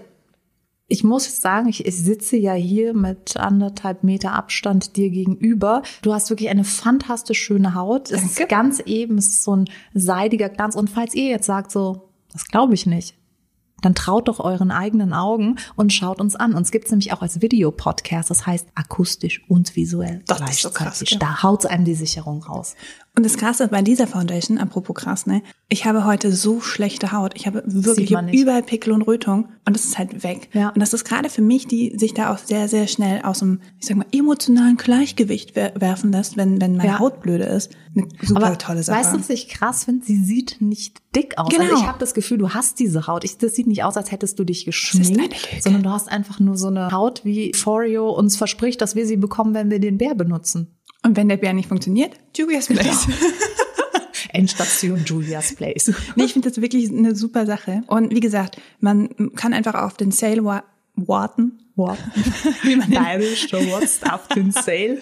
ich 0.89 1.05
muss 1.05 1.41
sagen, 1.41 1.69
ich, 1.69 1.87
ich 1.87 1.97
sitze 1.97 2.37
ja 2.37 2.55
hier 2.55 2.95
mit 2.95 3.37
anderthalb 3.37 4.03
Meter 4.03 4.33
Abstand 4.33 4.97
dir 4.97 5.11
gegenüber. 5.11 5.83
Du 6.03 6.13
hast 6.13 6.29
wirklich 6.29 6.49
eine 6.49 6.65
fantastisch 6.65 7.41
schöne 7.41 7.77
Haut. 7.77 8.11
Es 8.11 8.25
ist 8.25 8.49
ganz 8.49 8.81
eben, 8.81 9.17
es 9.17 9.29
ist 9.29 9.45
so 9.45 9.55
ein 9.55 9.71
seidiger 9.95 10.49
Glanz. 10.49 10.75
Und 10.75 10.91
falls 10.91 11.15
ihr 11.15 11.29
jetzt 11.29 11.47
sagt 11.47 11.71
so, 11.71 12.09
das 12.33 12.49
glaube 12.49 12.75
ich 12.75 12.85
nicht, 12.85 13.15
dann 13.81 13.95
traut 13.95 14.29
doch 14.29 14.41
euren 14.41 14.71
eigenen 14.71 15.13
Augen 15.13 15.57
und 15.77 15.93
schaut 15.93 16.21
uns 16.21 16.37
an. 16.37 16.55
Uns 16.55 16.71
gibt's 16.71 16.91
nämlich 16.91 17.13
auch 17.13 17.23
als 17.23 17.41
Videopodcast, 17.41 18.31
das 18.31 18.47
heißt 18.47 18.69
akustisch 18.75 19.45
und 19.49 19.77
visuell. 19.77 20.23
Das 20.27 20.41
ist 20.51 20.63
so 20.63 20.71
krass. 20.71 21.03
Ja. 21.07 21.19
Da 21.19 21.43
haut 21.43 21.67
einem 21.67 21.85
die 21.85 21.95
Sicherung 21.95 22.43
raus. 22.43 22.75
Und 23.19 23.25
das 23.25 23.37
Krasse 23.37 23.67
bei 23.67 23.83
dieser 23.83 24.07
Foundation, 24.07 24.59
apropos 24.59 24.95
krass, 24.95 25.27
ne? 25.27 25.43
Ich 25.69 25.87
habe 25.87 26.05
heute 26.05 26.33
so 26.33 26.61
schlechte 26.61 27.11
Haut. 27.11 27.33
Ich 27.35 27.49
habe 27.49 27.65
wirklich 27.67 28.13
überall 28.13 28.63
Pickel 28.63 28.93
und 28.93 29.03
Rötung 29.03 29.49
und 29.67 29.75
das 29.75 29.87
ist 29.87 29.99
halt 29.99 30.23
weg. 30.23 30.51
Ja. 30.53 30.69
Und 30.69 30.79
das 30.79 30.93
ist 30.93 31.05
gerade 31.05 31.29
für 31.29 31.43
mich, 31.43 31.67
die 31.67 31.99
sich 31.99 32.15
da 32.15 32.33
auch 32.33 32.39
sehr, 32.39 32.69
sehr 32.69 32.87
schnell 32.87 33.23
aus 33.23 33.41
dem, 33.41 33.61
ich 33.81 33.87
sag 33.87 33.97
mal, 33.97 34.07
emotionalen 34.13 34.77
Gleichgewicht 34.77 35.57
werfen 35.57 36.13
lässt, 36.13 36.37
wenn, 36.37 36.61
wenn 36.61 36.77
meine 36.77 36.91
ja. 36.91 36.99
Haut 37.01 37.21
blöde 37.21 37.43
ist. 37.43 37.73
Eine 37.97 38.07
super 38.23 38.47
Aber 38.47 38.57
tolle 38.57 38.85
Sache. 38.85 39.01
Weißt 39.01 39.15
du, 39.15 39.19
was 39.19 39.31
ich 39.31 39.49
krass 39.49 39.87
finde? 39.87 40.07
Sie 40.07 40.23
sieht 40.23 40.59
nicht 40.61 40.99
dick 41.17 41.39
aus. 41.39 41.49
Genau. 41.49 41.65
Also 41.65 41.75
ich 41.75 41.89
habe 41.89 41.99
das 41.99 42.15
Gefühl, 42.15 42.39
du 42.39 42.51
hast 42.51 42.79
diese 42.79 43.09
Haut. 43.09 43.25
Ich, 43.25 43.37
das 43.37 43.53
sieht 43.57 43.67
nicht 43.67 43.83
aus, 43.83 43.97
als 43.97 44.13
hättest 44.13 44.39
du 44.39 44.45
dich 44.45 44.65
geschminkt, 44.65 45.35
sondern 45.59 45.83
du 45.83 45.91
hast 45.91 46.09
einfach 46.09 46.39
nur 46.39 46.57
so 46.57 46.69
eine 46.69 46.93
Haut, 46.93 47.25
wie 47.25 47.53
Forio 47.53 48.11
uns 48.11 48.37
verspricht, 48.37 48.81
dass 48.81 48.95
wir 48.95 49.09
sie 49.09 49.17
bekommen, 49.17 49.55
wenn 49.55 49.73
wir 49.73 49.81
den 49.81 49.99
Bär 49.99 50.15
benutzen. 50.15 50.78
Und 51.05 51.17
wenn 51.17 51.29
der 51.29 51.37
Bär 51.37 51.53
nicht 51.53 51.69
funktioniert, 51.69 52.15
Julia's 52.37 52.67
Place. 52.67 53.07
Genau. 53.07 53.19
Endstation 54.33 55.05
Julia's 55.05 55.55
Place. 55.55 55.93
Nee, 56.17 56.25
ich 56.25 56.33
finde 56.33 56.49
das 56.49 56.61
wirklich 56.61 56.91
eine 56.91 57.15
super 57.15 57.47
Sache. 57.47 57.83
Und 57.87 58.15
wie 58.15 58.21
gesagt, 58.21 58.61
man 58.81 59.33
kann 59.37 59.55
einfach 59.55 59.75
auf 59.75 59.97
den 59.97 60.11
Sale 60.11 60.45
wa 60.45 60.65
warten. 60.97 61.59
Warten. 61.77 62.11
Wie 62.63 62.75
man 62.75 62.91
Bayerisch, 62.91 63.47
du 63.49 63.59
wartest 63.71 64.11
auf 64.11 64.27
den 64.29 64.51
Sale. 64.51 64.99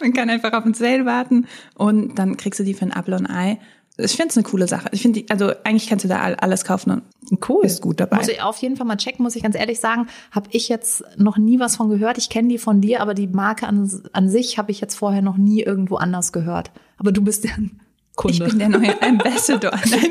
Man 0.00 0.12
kann 0.12 0.30
einfach 0.30 0.52
auf 0.52 0.62
den 0.62 0.74
Sale 0.74 1.04
warten 1.04 1.46
und 1.74 2.14
dann 2.14 2.36
kriegst 2.36 2.60
du 2.60 2.64
die 2.64 2.74
für 2.74 2.86
ein 2.86 2.92
Apple 2.92 3.16
und 3.16 3.26
Ei 3.26 3.58
ich 4.04 4.12
finde 4.12 4.28
es 4.28 4.36
eine 4.36 4.44
coole 4.44 4.68
Sache. 4.68 4.88
Ich 4.92 5.02
finde, 5.02 5.24
also 5.28 5.52
eigentlich 5.64 5.88
kannst 5.88 6.04
du 6.04 6.08
da 6.08 6.20
alles 6.20 6.64
kaufen 6.64 7.02
und 7.30 7.48
cool. 7.48 7.64
ist 7.64 7.80
gut 7.82 8.00
dabei. 8.00 8.16
Muss 8.18 8.28
ich 8.28 8.42
auf 8.42 8.56
jeden 8.58 8.76
Fall 8.76 8.86
mal 8.86 8.96
checken, 8.96 9.22
muss 9.22 9.36
ich 9.36 9.42
ganz 9.42 9.56
ehrlich 9.56 9.80
sagen. 9.80 10.08
Habe 10.30 10.48
ich 10.52 10.68
jetzt 10.68 11.04
noch 11.16 11.36
nie 11.36 11.60
was 11.60 11.76
von 11.76 11.88
gehört. 11.88 12.18
Ich 12.18 12.28
kenne 12.28 12.48
die 12.48 12.58
von 12.58 12.80
dir, 12.80 13.00
aber 13.00 13.14
die 13.14 13.26
Marke 13.26 13.66
an, 13.66 13.90
an 14.12 14.28
sich 14.28 14.58
habe 14.58 14.70
ich 14.70 14.80
jetzt 14.80 14.94
vorher 14.96 15.22
noch 15.22 15.36
nie 15.36 15.62
irgendwo 15.62 15.96
anders 15.96 16.32
gehört. 16.32 16.70
Aber 16.98 17.12
du 17.12 17.22
bist 17.22 17.44
ein 17.46 17.80
Kunde. 18.16 18.44
Ich 18.44 18.50
bin 18.50 18.58
der 18.58 18.68
neue 18.68 19.02
Ambassador. 19.02 19.72
Nein. 19.90 20.10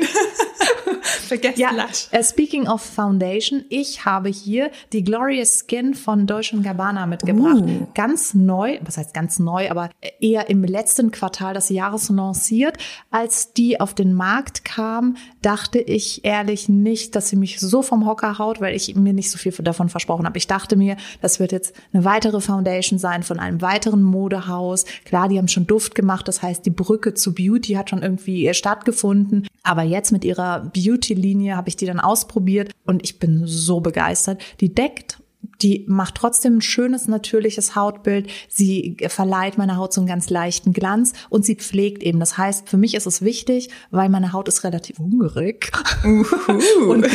Vergesst 1.30 1.58
ja, 1.58 1.70
uh, 1.72 2.22
speaking 2.24 2.66
of 2.66 2.82
Foundation, 2.82 3.64
ich 3.68 4.04
habe 4.04 4.30
hier 4.30 4.72
die 4.92 5.04
Glorious 5.04 5.64
Skin 5.64 5.94
von 5.94 6.26
Deutsch 6.26 6.52
Gabbana 6.60 7.06
mitgebracht. 7.06 7.62
Uh. 7.62 7.86
Ganz 7.94 8.34
neu, 8.34 8.80
was 8.82 8.96
heißt 8.96 9.14
ganz 9.14 9.38
neu, 9.38 9.70
aber 9.70 9.90
eher 10.18 10.50
im 10.50 10.64
letzten 10.64 11.12
Quartal 11.12 11.54
des 11.54 11.68
Jahres 11.68 12.08
lanciert. 12.08 12.78
Als 13.12 13.52
die 13.52 13.78
auf 13.78 13.94
den 13.94 14.12
Markt 14.12 14.64
kam, 14.64 15.16
dachte 15.40 15.78
ich 15.78 16.24
ehrlich 16.24 16.68
nicht, 16.68 17.14
dass 17.14 17.28
sie 17.28 17.36
mich 17.36 17.60
so 17.60 17.82
vom 17.82 18.06
Hocker 18.06 18.38
haut, 18.38 18.60
weil 18.60 18.74
ich 18.74 18.96
mir 18.96 19.12
nicht 19.12 19.30
so 19.30 19.38
viel 19.38 19.52
davon 19.52 19.88
versprochen 19.88 20.26
habe. 20.26 20.36
Ich 20.36 20.48
dachte 20.48 20.74
mir, 20.74 20.96
das 21.22 21.38
wird 21.38 21.52
jetzt 21.52 21.76
eine 21.92 22.04
weitere 22.04 22.40
Foundation 22.40 22.98
sein 22.98 23.22
von 23.22 23.38
einem 23.38 23.62
weiteren 23.62 24.02
Modehaus. 24.02 24.84
Klar, 25.04 25.28
die 25.28 25.38
haben 25.38 25.46
schon 25.46 25.68
Duft 25.68 25.94
gemacht, 25.94 26.26
das 26.26 26.42
heißt, 26.42 26.66
die 26.66 26.70
Brücke 26.70 27.14
zu 27.14 27.34
Beauty 27.34 27.74
hat 27.74 27.90
schon 27.90 28.02
irgendwie 28.02 28.52
stattgefunden. 28.52 29.46
Aber 29.62 29.82
jetzt 29.82 30.10
mit 30.12 30.24
ihrer 30.24 30.60
Beauty-Linie 30.60 31.56
habe 31.56 31.68
ich 31.68 31.76
die 31.76 31.86
dann 31.86 32.00
ausprobiert 32.00 32.72
und 32.86 33.02
ich 33.04 33.18
bin 33.18 33.42
so 33.46 33.80
begeistert. 33.80 34.40
Die 34.60 34.74
deckt 34.74 35.18
die 35.62 35.84
macht 35.88 36.14
trotzdem 36.14 36.58
ein 36.58 36.62
schönes, 36.62 37.08
natürliches 37.08 37.74
Hautbild. 37.74 38.30
Sie 38.48 38.96
verleiht 39.08 39.58
meiner 39.58 39.76
Haut 39.76 39.92
so 39.92 40.00
einen 40.00 40.08
ganz 40.08 40.30
leichten 40.30 40.72
Glanz 40.72 41.12
und 41.28 41.44
sie 41.44 41.54
pflegt 41.54 42.02
eben. 42.02 42.20
Das 42.20 42.38
heißt, 42.38 42.68
für 42.68 42.76
mich 42.76 42.94
ist 42.94 43.06
es 43.06 43.22
wichtig, 43.22 43.70
weil 43.90 44.08
meine 44.08 44.32
Haut 44.32 44.48
ist 44.48 44.64
relativ 44.64 44.98
hungrig. 44.98 45.70
und 46.88 47.06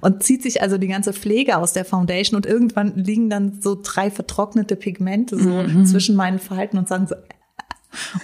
und 0.00 0.22
zieht 0.22 0.42
sich 0.42 0.62
also 0.62 0.78
die 0.78 0.88
ganze 0.88 1.12
Pflege 1.12 1.56
aus 1.58 1.72
der 1.72 1.84
Foundation 1.84 2.36
und 2.36 2.46
irgendwann 2.46 2.94
liegen 2.96 3.30
dann 3.30 3.60
so 3.60 3.78
drei 3.80 4.10
vertrocknete 4.10 4.76
Pigmente 4.76 5.38
so 5.38 5.50
mhm. 5.50 5.86
zwischen 5.86 6.16
meinen 6.16 6.38
Falten 6.38 6.78
und 6.78 6.88
sagen 6.88 7.06
so, 7.06 7.14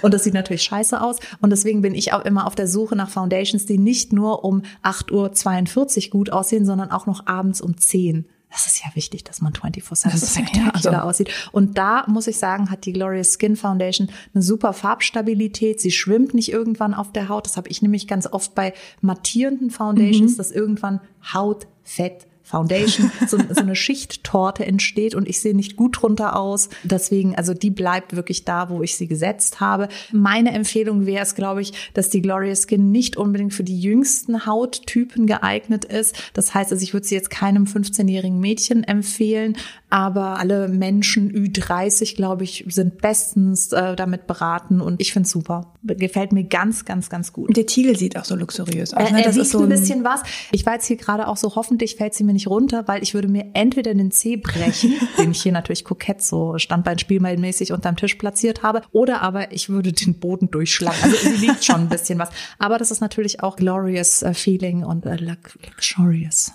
Und 0.02 0.14
das 0.14 0.24
sieht 0.24 0.34
natürlich 0.34 0.62
scheiße 0.62 1.00
aus. 1.00 1.18
Und 1.40 1.50
deswegen 1.50 1.82
bin 1.82 1.94
ich 1.94 2.12
auch 2.12 2.24
immer 2.24 2.46
auf 2.46 2.54
der 2.54 2.68
Suche 2.68 2.96
nach 2.96 3.10
Foundations, 3.10 3.66
die 3.66 3.78
nicht 3.78 4.12
nur 4.12 4.44
um 4.44 4.62
8.42 4.82 6.06
Uhr 6.06 6.10
gut 6.10 6.30
aussehen, 6.30 6.64
sondern 6.64 6.90
auch 6.90 7.06
noch 7.06 7.26
abends 7.26 7.60
um 7.60 7.76
10 7.76 8.26
das 8.50 8.66
ist 8.66 8.82
ja 8.84 8.90
wichtig, 8.94 9.22
dass 9.24 9.40
man 9.40 9.52
24-7 9.52 10.32
spektakulär 10.32 10.74
also. 10.74 10.90
aussieht. 10.90 11.30
Und 11.52 11.78
da 11.78 12.04
muss 12.08 12.26
ich 12.26 12.36
sagen, 12.36 12.70
hat 12.70 12.84
die 12.84 12.92
Glorious 12.92 13.38
Skin 13.38 13.56
Foundation 13.56 14.08
eine 14.34 14.42
super 14.42 14.72
Farbstabilität. 14.72 15.80
Sie 15.80 15.92
schwimmt 15.92 16.34
nicht 16.34 16.50
irgendwann 16.50 16.92
auf 16.92 17.12
der 17.12 17.28
Haut. 17.28 17.46
Das 17.46 17.56
habe 17.56 17.68
ich 17.68 17.80
nämlich 17.80 18.08
ganz 18.08 18.26
oft 18.26 18.54
bei 18.54 18.74
mattierenden 19.00 19.70
Foundations, 19.70 20.32
mhm. 20.32 20.36
dass 20.36 20.50
irgendwann 20.50 21.00
Hautfett 21.32 22.26
Foundation 22.50 23.10
so, 23.28 23.38
so 23.38 23.60
eine 23.60 23.76
Schichttorte 23.76 24.66
entsteht 24.66 25.14
und 25.14 25.28
ich 25.28 25.40
sehe 25.40 25.54
nicht 25.54 25.76
gut 25.76 26.02
drunter 26.02 26.36
aus. 26.36 26.68
Deswegen, 26.82 27.36
also 27.36 27.54
die 27.54 27.70
bleibt 27.70 28.16
wirklich 28.16 28.44
da, 28.44 28.70
wo 28.70 28.82
ich 28.82 28.96
sie 28.96 29.06
gesetzt 29.06 29.60
habe. 29.60 29.88
Meine 30.12 30.52
Empfehlung 30.52 31.06
wäre 31.06 31.22
es, 31.22 31.34
glaube 31.34 31.62
ich, 31.62 31.72
dass 31.94 32.10
die 32.10 32.22
Glorious 32.22 32.66
Skin 32.68 32.90
nicht 32.90 33.16
unbedingt 33.16 33.54
für 33.54 33.64
die 33.64 33.80
jüngsten 33.80 34.46
Hauttypen 34.46 35.26
geeignet 35.26 35.84
ist. 35.84 36.30
Das 36.34 36.54
heißt, 36.54 36.72
also 36.72 36.82
ich 36.82 36.92
würde 36.92 37.06
sie 37.06 37.14
jetzt 37.14 37.30
keinem 37.30 37.64
15-jährigen 37.64 38.40
Mädchen 38.40 38.84
empfehlen, 38.84 39.56
aber 39.90 40.38
alle 40.38 40.68
Menschen 40.68 41.32
Ü30, 41.32 42.14
glaube 42.14 42.44
ich, 42.44 42.64
sind 42.68 43.02
bestens 43.02 43.72
äh, 43.72 43.96
damit 43.96 44.26
beraten 44.26 44.80
und 44.80 45.00
ich 45.00 45.12
finde 45.12 45.26
es 45.26 45.32
super. 45.32 45.74
Gefällt 45.82 46.32
mir 46.32 46.44
ganz, 46.44 46.84
ganz, 46.84 47.10
ganz 47.10 47.32
gut. 47.32 47.56
Der 47.56 47.66
Tiegel 47.66 47.96
sieht 47.96 48.16
auch 48.16 48.24
so 48.24 48.36
luxuriös 48.36 48.94
aus. 48.94 49.10
Ne? 49.10 49.18
Er, 49.18 49.24
er 49.24 49.24
das 49.24 49.36
ist 49.36 49.50
so 49.50 49.62
ein 49.62 49.68
bisschen 49.68 50.04
was. 50.04 50.22
Ich 50.52 50.64
war 50.64 50.74
jetzt 50.74 50.86
hier 50.86 50.96
gerade 50.96 51.26
auch 51.26 51.36
so, 51.36 51.56
hoffentlich 51.56 51.96
fällt 51.96 52.14
sie 52.14 52.24
mir 52.24 52.32
nicht 52.32 52.46
runter, 52.46 52.86
weil 52.86 53.02
ich 53.02 53.14
würde 53.14 53.28
mir 53.28 53.50
entweder 53.54 53.92
den 53.92 54.10
Zeh 54.10 54.36
brechen, 54.36 54.94
den 55.18 55.32
ich 55.32 55.42
hier 55.42 55.52
natürlich 55.52 55.84
kokett 55.84 56.22
so 56.22 56.56
Standbeinspielmäßig 56.56 57.72
unterm 57.72 57.96
Tisch 57.96 58.14
platziert 58.14 58.62
habe, 58.62 58.82
oder 58.92 59.22
aber 59.22 59.52
ich 59.52 59.68
würde 59.68 59.92
den 59.92 60.20
Boden 60.20 60.50
durchschlagen. 60.50 60.98
Also 61.02 61.16
sie 61.16 61.46
liegt 61.46 61.64
schon 61.64 61.80
ein 61.80 61.88
bisschen 61.88 62.18
was. 62.18 62.30
Aber 62.58 62.78
das 62.78 62.90
ist 62.90 63.00
natürlich 63.00 63.42
auch 63.42 63.56
glorious 63.56 64.22
uh, 64.22 64.32
feeling 64.34 64.84
und 64.84 65.04
uh, 65.04 65.16
luxurious. 65.18 66.52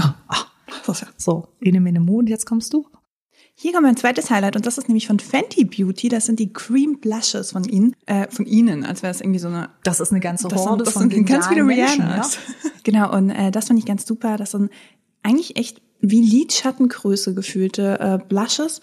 Oh, 0.00 0.08
oh. 0.30 0.51
So, 1.16 1.48
Ene 1.60 1.80
Mene 1.80 2.00
Mu 2.00 2.18
und 2.18 2.28
jetzt 2.28 2.46
kommst 2.46 2.72
du. 2.72 2.86
Hier 3.54 3.72
kommt 3.72 3.84
mein 3.84 3.96
zweites 3.96 4.30
Highlight 4.30 4.56
und 4.56 4.66
das 4.66 4.78
ist 4.78 4.88
nämlich 4.88 5.06
von 5.06 5.18
Fenty 5.18 5.64
Beauty. 5.64 6.08
Das 6.08 6.26
sind 6.26 6.38
die 6.38 6.52
Cream 6.52 6.98
Blushes 7.00 7.52
von 7.52 7.64
ihnen, 7.64 7.94
äh, 8.06 8.28
von 8.30 8.46
ihnen, 8.46 8.84
als 8.84 9.02
wäre 9.02 9.10
es 9.10 9.20
irgendwie 9.20 9.38
so 9.38 9.48
eine. 9.48 9.68
Das 9.84 10.00
ist 10.00 10.10
eine 10.10 10.20
ganze 10.20 10.48
Horde 10.48 10.84
das, 10.84 10.94
das 10.94 11.02
von 11.02 11.10
sind 11.10 11.26
ganz 11.26 11.46
viele 11.46 11.66
Rihannas. 11.66 12.34
Ja? 12.34 12.70
Genau 12.84 13.16
und 13.16 13.30
äh, 13.30 13.52
das 13.52 13.68
fand 13.68 13.78
ich 13.78 13.86
ganz 13.86 14.06
super. 14.06 14.36
Das 14.36 14.52
sind 14.52 14.70
eigentlich 15.22 15.56
echt 15.56 15.80
wie 16.00 16.20
Lidschattengröße 16.20 17.34
gefühlte 17.34 18.00
äh, 18.00 18.18
Blushes 18.26 18.80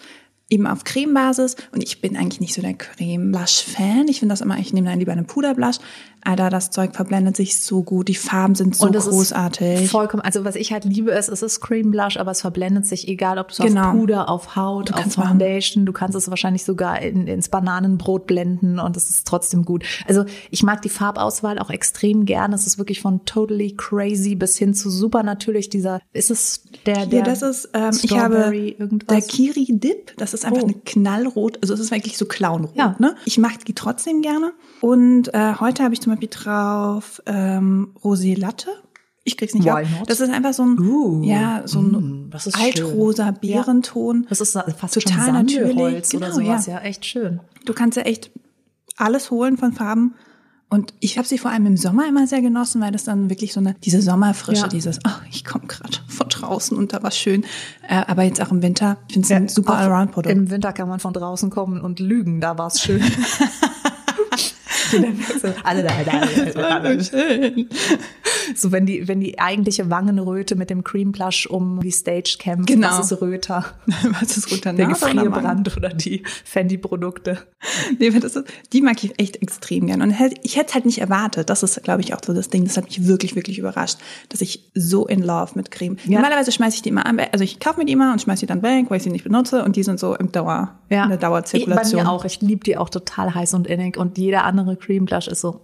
eben 0.50 0.66
auf 0.66 0.84
Cremebasis 0.84 1.56
und 1.72 1.82
ich 1.82 2.00
bin 2.00 2.16
eigentlich 2.16 2.40
nicht 2.40 2.54
so 2.54 2.60
der 2.60 2.74
Creme 2.74 3.30
Blush 3.30 3.62
Fan. 3.62 4.08
Ich 4.08 4.18
finde 4.18 4.32
das 4.32 4.40
immer, 4.40 4.58
ich 4.58 4.72
nehme 4.72 4.90
dann 4.90 4.98
lieber 4.98 5.12
eine 5.12 5.22
Puder 5.22 5.54
Blush, 5.54 5.76
Alter, 6.22 6.50
das 6.50 6.70
Zeug 6.70 6.94
verblendet 6.94 7.36
sich 7.36 7.60
so 7.60 7.82
gut, 7.82 8.08
die 8.08 8.14
Farben 8.14 8.54
sind 8.54 8.76
so 8.76 8.90
großartig. 8.90 9.90
vollkommen, 9.90 10.22
also 10.22 10.44
was 10.44 10.54
ich 10.54 10.72
halt 10.72 10.84
liebe 10.84 11.10
ist, 11.10 11.28
es 11.28 11.42
ist 11.42 11.60
Cream 11.60 11.90
Blush, 11.90 12.18
aber 12.18 12.30
es 12.30 12.42
verblendet 12.42 12.86
sich, 12.86 13.08
egal 13.08 13.38
ob 13.38 13.48
du 13.54 13.62
genau. 13.62 13.88
auf 13.88 13.92
Puder, 13.92 14.28
auf 14.28 14.56
Haut, 14.56 14.92
auf 14.92 15.12
Foundation, 15.12 15.82
machen. 15.82 15.86
du 15.86 15.92
kannst 15.92 16.16
es 16.16 16.28
wahrscheinlich 16.28 16.64
sogar 16.64 17.00
in, 17.00 17.26
ins 17.26 17.48
Bananenbrot 17.48 18.26
blenden 18.26 18.78
und 18.78 18.96
es 18.96 19.08
ist 19.08 19.26
trotzdem 19.26 19.64
gut. 19.64 19.84
Also 20.06 20.24
ich 20.50 20.62
mag 20.62 20.82
die 20.82 20.88
Farbauswahl 20.88 21.58
auch 21.58 21.70
extrem 21.70 22.26
gern. 22.26 22.52
Es 22.52 22.66
ist 22.66 22.78
wirklich 22.78 23.00
von 23.00 23.24
totally 23.24 23.74
crazy 23.76 24.34
bis 24.34 24.58
hin 24.58 24.74
zu 24.74 24.90
super 24.90 25.22
natürlich 25.22 25.70
dieser, 25.70 26.00
ist 26.12 26.30
es 26.30 26.64
der, 26.86 27.06
der 27.06 27.20
ja, 27.20 27.24
das 27.24 27.42
ist, 27.42 27.70
ähm, 27.72 27.96
ich 28.02 28.16
habe 28.16 28.54
irgendwas? 28.54 29.06
der 29.08 29.22
Kiri 29.22 29.66
Dip, 29.70 30.16
das 30.16 30.34
ist 30.34 30.44
einfach 30.44 30.62
oh. 30.62 30.66
eine 30.66 30.74
knallrot, 30.74 31.58
also 31.62 31.74
es 31.74 31.80
ist 31.80 31.90
wirklich 31.90 32.18
so 32.18 32.26
clownrot, 32.26 32.76
ja. 32.76 32.96
ne? 32.98 33.14
Ich 33.24 33.38
mag 33.38 33.64
die 33.64 33.74
trotzdem 33.74 34.22
gerne 34.22 34.52
und 34.80 35.32
äh, 35.32 35.54
heute 35.60 35.82
habe 35.82 35.94
ich 35.94 36.00
zum 36.00 36.09
zum 36.10 36.16
Beispiel 36.16 36.28
drauf 36.28 37.22
ähm, 37.26 37.94
Rosé 38.02 38.38
Latte. 38.38 38.70
Ich 39.22 39.36
krieg's 39.36 39.54
nicht 39.54 39.66
Why 39.66 39.84
auf. 39.84 40.06
Das 40.06 40.20
ist 40.20 40.30
einfach 40.30 40.54
so 40.54 40.64
ein, 40.64 40.78
uh, 40.80 41.22
ja, 41.22 41.62
so 41.66 41.80
ein 41.80 41.90
mm, 41.90 42.30
altrosa 42.54 43.30
Bärenton. 43.32 44.26
Das 44.28 44.40
ist 44.40 44.58
fast 44.76 44.94
total 44.94 45.26
schon 45.26 45.34
natürlich. 45.34 46.08
Genau, 46.08 46.26
oder 46.26 46.32
sowas. 46.32 46.66
Ja. 46.66 46.74
ja, 46.74 46.80
echt 46.80 47.04
schön. 47.04 47.40
Du 47.66 47.74
kannst 47.74 47.96
ja 47.96 48.04
echt 48.04 48.30
alles 48.96 49.30
holen 49.30 49.56
von 49.56 49.72
Farben. 49.72 50.14
Und 50.72 50.94
ich 51.00 51.18
habe 51.18 51.26
sie 51.26 51.36
vor 51.36 51.50
allem 51.50 51.66
im 51.66 51.76
Sommer 51.76 52.08
immer 52.08 52.28
sehr 52.28 52.40
genossen, 52.42 52.80
weil 52.80 52.92
das 52.92 53.02
dann 53.02 53.28
wirklich 53.28 53.52
so 53.52 53.58
eine 53.58 53.74
diese 53.74 54.00
Sommerfrische, 54.00 54.62
ja. 54.62 54.68
dieses, 54.68 55.00
ach, 55.02 55.22
ich 55.28 55.44
komme 55.44 55.66
gerade 55.66 55.98
von 56.06 56.28
draußen 56.28 56.76
und 56.76 56.92
da 56.92 57.02
war 57.02 57.10
schön. 57.10 57.44
Äh, 57.88 58.04
aber 58.06 58.22
jetzt 58.22 58.40
auch 58.40 58.52
im 58.52 58.62
Winter, 58.62 58.96
ich 59.08 59.14
finde 59.14 59.26
es 59.26 59.30
ja, 59.30 59.36
ein 59.36 59.48
super 59.48 59.74
Allround-Produkt. 59.74 60.32
Im 60.32 60.48
Winter 60.50 60.72
kann 60.72 60.88
man 60.88 61.00
von 61.00 61.12
draußen 61.12 61.50
kommen 61.50 61.80
und 61.80 61.98
lügen, 61.98 62.40
da 62.40 62.56
war's 62.56 62.80
schön. 62.80 63.02
alle 65.64 65.82
da, 65.82 65.90
da, 66.04 66.52
da, 66.54 66.80
da. 66.80 67.04
schön. 67.04 67.68
So, 68.54 68.72
wenn 68.72 68.86
die, 68.86 69.06
wenn 69.08 69.20
die 69.20 69.38
eigentliche 69.38 69.90
Wangenröte 69.90 70.56
mit 70.56 70.70
dem 70.70 70.84
Cream 70.84 71.12
Blush 71.12 71.46
um 71.46 71.80
die 71.80 71.90
Stage 71.90 72.36
kämpft, 72.38 72.68
genau. 72.68 72.88
was 72.88 73.10
ist 73.10 73.20
Röter? 73.20 73.64
was 74.20 74.36
ist 74.36 74.50
Röter? 74.50 74.72
Der 74.72 74.86
Gefrierbrand 74.86 75.76
oder 75.76 75.90
die 75.90 76.22
Fendi-Produkte. 76.44 77.38
Nee, 77.98 78.10
das 78.10 78.36
ist, 78.36 78.46
die 78.72 78.82
mag 78.82 79.02
ich 79.04 79.18
echt 79.18 79.42
extrem 79.42 79.86
gern. 79.86 80.02
Und 80.02 80.14
ich 80.42 80.56
hätte 80.56 80.68
es 80.68 80.74
halt 80.74 80.86
nicht 80.86 81.00
erwartet. 81.00 81.50
Das 81.50 81.62
ist, 81.62 81.82
glaube 81.82 82.00
ich, 82.00 82.14
auch 82.14 82.20
so 82.24 82.32
das 82.32 82.48
Ding. 82.48 82.64
Das 82.64 82.76
hat 82.76 82.84
mich 82.86 83.06
wirklich, 83.06 83.36
wirklich 83.36 83.58
überrascht, 83.58 83.98
dass 84.28 84.40
ich 84.40 84.70
so 84.74 85.06
in 85.06 85.22
love 85.22 85.52
mit 85.54 85.70
Creme. 85.70 85.96
Ja. 86.04 86.20
Normalerweise 86.20 86.52
schmeiße 86.52 86.76
ich 86.76 86.82
die 86.82 86.88
immer 86.88 87.06
an, 87.06 87.20
also 87.32 87.44
ich 87.44 87.60
kaufe 87.60 87.78
mir 87.78 87.86
die 87.86 87.92
immer 87.92 88.12
und 88.12 88.20
schmeiße 88.20 88.40
die 88.40 88.46
dann 88.46 88.62
weg, 88.62 88.86
weil 88.88 88.98
ich 88.98 89.02
sie 89.02 89.10
nicht 89.10 89.24
benutze 89.24 89.64
und 89.64 89.76
die 89.76 89.82
sind 89.82 90.00
so 90.00 90.14
im 90.14 90.32
Dauer, 90.32 90.74
ja. 90.88 91.04
in 91.04 91.10
der 91.10 91.18
Dauerzirkulation. 91.18 92.00
Ich, 92.00 92.04
bei 92.04 92.10
mir 92.10 92.16
auch. 92.16 92.24
Ich 92.24 92.40
liebe 92.40 92.64
die 92.64 92.76
auch 92.76 92.88
total 92.88 93.34
heiß 93.34 93.54
und 93.54 93.66
innig 93.66 93.96
und 93.96 94.18
jeder 94.18 94.44
andere 94.44 94.76
Cream 94.80 95.04
Blush 95.04 95.28
ist 95.28 95.40
so, 95.40 95.60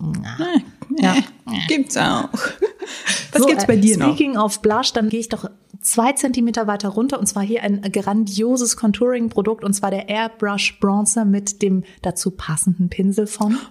ja. 0.99 1.14
ja. 1.14 1.23
Gibt's 1.68 1.96
auch. 1.96 2.28
Was 3.32 3.42
so, 3.42 3.46
gibt's 3.46 3.66
bei 3.66 3.76
dir 3.76 3.99
noch? 3.99 4.14
Speaking 4.14 4.37
of 4.37 4.62
Blush, 4.62 4.92
dann 4.92 5.08
gehe 5.08 5.20
ich 5.20 5.28
doch 5.28 5.50
zwei 5.80 6.12
Zentimeter 6.12 6.66
weiter 6.66 6.88
runter 6.88 7.18
und 7.18 7.26
zwar 7.26 7.42
hier 7.42 7.62
ein 7.62 7.80
grandioses 7.92 8.76
Contouring-Produkt 8.76 9.64
und 9.64 9.73
zwar 9.73 9.90
der 9.90 10.08
Airbrush 10.08 10.78
Bronzer 10.80 11.25
mit 11.25 11.62
dem 11.62 11.85
dazu 12.02 12.30
passenden 12.30 12.88
Pinsel 12.88 13.26
von 13.26 13.58